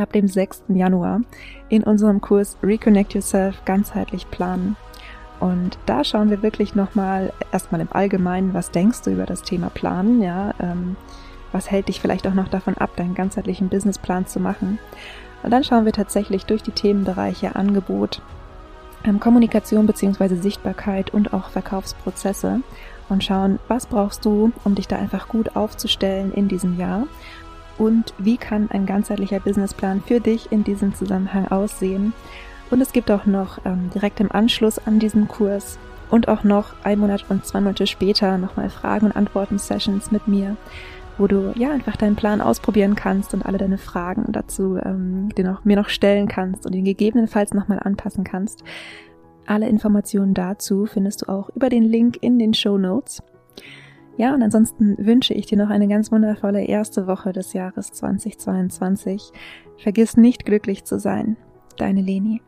ab 0.00 0.12
dem 0.12 0.28
6. 0.28 0.64
Januar 0.68 1.20
in 1.68 1.82
unserem 1.82 2.20
Kurs 2.20 2.56
Reconnect 2.62 3.14
Yourself 3.14 3.64
ganzheitlich 3.64 4.30
planen. 4.30 4.76
Und 5.40 5.78
da 5.86 6.04
schauen 6.04 6.30
wir 6.30 6.42
wirklich 6.42 6.74
nochmal 6.74 7.32
erstmal 7.50 7.80
im 7.80 7.88
Allgemeinen, 7.90 8.52
was 8.52 8.70
denkst 8.70 9.02
du 9.02 9.10
über 9.10 9.24
das 9.24 9.42
Thema 9.42 9.70
Planen, 9.70 10.22
ja, 10.22 10.54
ähm, 10.60 10.96
was 11.52 11.70
hält 11.70 11.88
dich 11.88 12.00
vielleicht 12.00 12.26
auch 12.26 12.34
noch 12.34 12.48
davon 12.48 12.76
ab, 12.76 12.90
deinen 12.96 13.14
ganzheitlichen 13.14 13.68
Businessplan 13.68 14.26
zu 14.26 14.38
machen. 14.38 14.78
Und 15.42 15.50
dann 15.50 15.64
schauen 15.64 15.86
wir 15.86 15.92
tatsächlich 15.92 16.44
durch 16.44 16.62
die 16.62 16.72
Themenbereiche 16.72 17.56
Angebot, 17.56 18.20
ähm, 19.04 19.18
Kommunikation 19.18 19.86
beziehungsweise 19.86 20.36
Sichtbarkeit 20.36 21.12
und 21.14 21.32
auch 21.32 21.48
Verkaufsprozesse 21.48 22.60
und 23.08 23.24
schauen, 23.24 23.58
was 23.66 23.86
brauchst 23.86 24.24
du, 24.24 24.52
um 24.64 24.74
dich 24.74 24.88
da 24.88 24.96
einfach 24.96 25.28
gut 25.28 25.56
aufzustellen 25.56 26.32
in 26.32 26.48
diesem 26.48 26.78
Jahr 26.78 27.06
und 27.80 28.12
wie 28.18 28.36
kann 28.36 28.70
ein 28.70 28.84
ganzheitlicher 28.84 29.40
Businessplan 29.40 30.02
für 30.02 30.20
dich 30.20 30.52
in 30.52 30.64
diesem 30.64 30.94
Zusammenhang 30.94 31.48
aussehen. 31.48 32.12
Und 32.70 32.82
es 32.82 32.92
gibt 32.92 33.10
auch 33.10 33.24
noch 33.24 33.58
ähm, 33.64 33.88
direkt 33.94 34.20
im 34.20 34.30
Anschluss 34.30 34.78
an 34.78 34.98
diesen 34.98 35.28
Kurs 35.28 35.78
und 36.10 36.28
auch 36.28 36.44
noch 36.44 36.74
ein 36.84 36.98
Monat 36.98 37.24
und 37.30 37.46
zwei 37.46 37.60
Monate 37.60 37.86
später 37.86 38.36
nochmal 38.36 38.68
Fragen- 38.68 39.06
und 39.06 39.16
Antworten-Sessions 39.16 40.10
mit 40.10 40.28
mir, 40.28 40.58
wo 41.16 41.26
du 41.26 41.52
ja 41.56 41.70
einfach 41.70 41.96
deinen 41.96 42.16
Plan 42.16 42.42
ausprobieren 42.42 42.96
kannst 42.96 43.32
und 43.32 43.46
alle 43.46 43.56
deine 43.56 43.78
Fragen 43.78 44.30
dazu 44.30 44.76
ähm, 44.76 45.30
dir 45.30 45.44
noch, 45.44 45.64
mir 45.64 45.76
noch 45.76 45.88
stellen 45.88 46.28
kannst 46.28 46.66
und 46.66 46.74
ihn 46.74 46.84
gegebenenfalls 46.84 47.54
nochmal 47.54 47.80
anpassen 47.82 48.24
kannst. 48.24 48.62
Alle 49.46 49.68
Informationen 49.68 50.34
dazu 50.34 50.84
findest 50.84 51.22
du 51.22 51.30
auch 51.30 51.48
über 51.56 51.70
den 51.70 51.84
Link 51.84 52.18
in 52.20 52.38
den 52.38 52.52
Show 52.52 52.76
Notes. 52.76 53.22
Ja, 54.20 54.34
und 54.34 54.42
ansonsten 54.42 54.98
wünsche 54.98 55.32
ich 55.32 55.46
dir 55.46 55.56
noch 55.56 55.70
eine 55.70 55.88
ganz 55.88 56.12
wundervolle 56.12 56.62
erste 56.62 57.06
Woche 57.06 57.32
des 57.32 57.54
Jahres 57.54 57.90
2022. 57.92 59.32
Vergiss 59.78 60.18
nicht 60.18 60.44
glücklich 60.44 60.84
zu 60.84 60.98
sein. 61.00 61.38
Deine 61.78 62.02
Leni. 62.02 62.42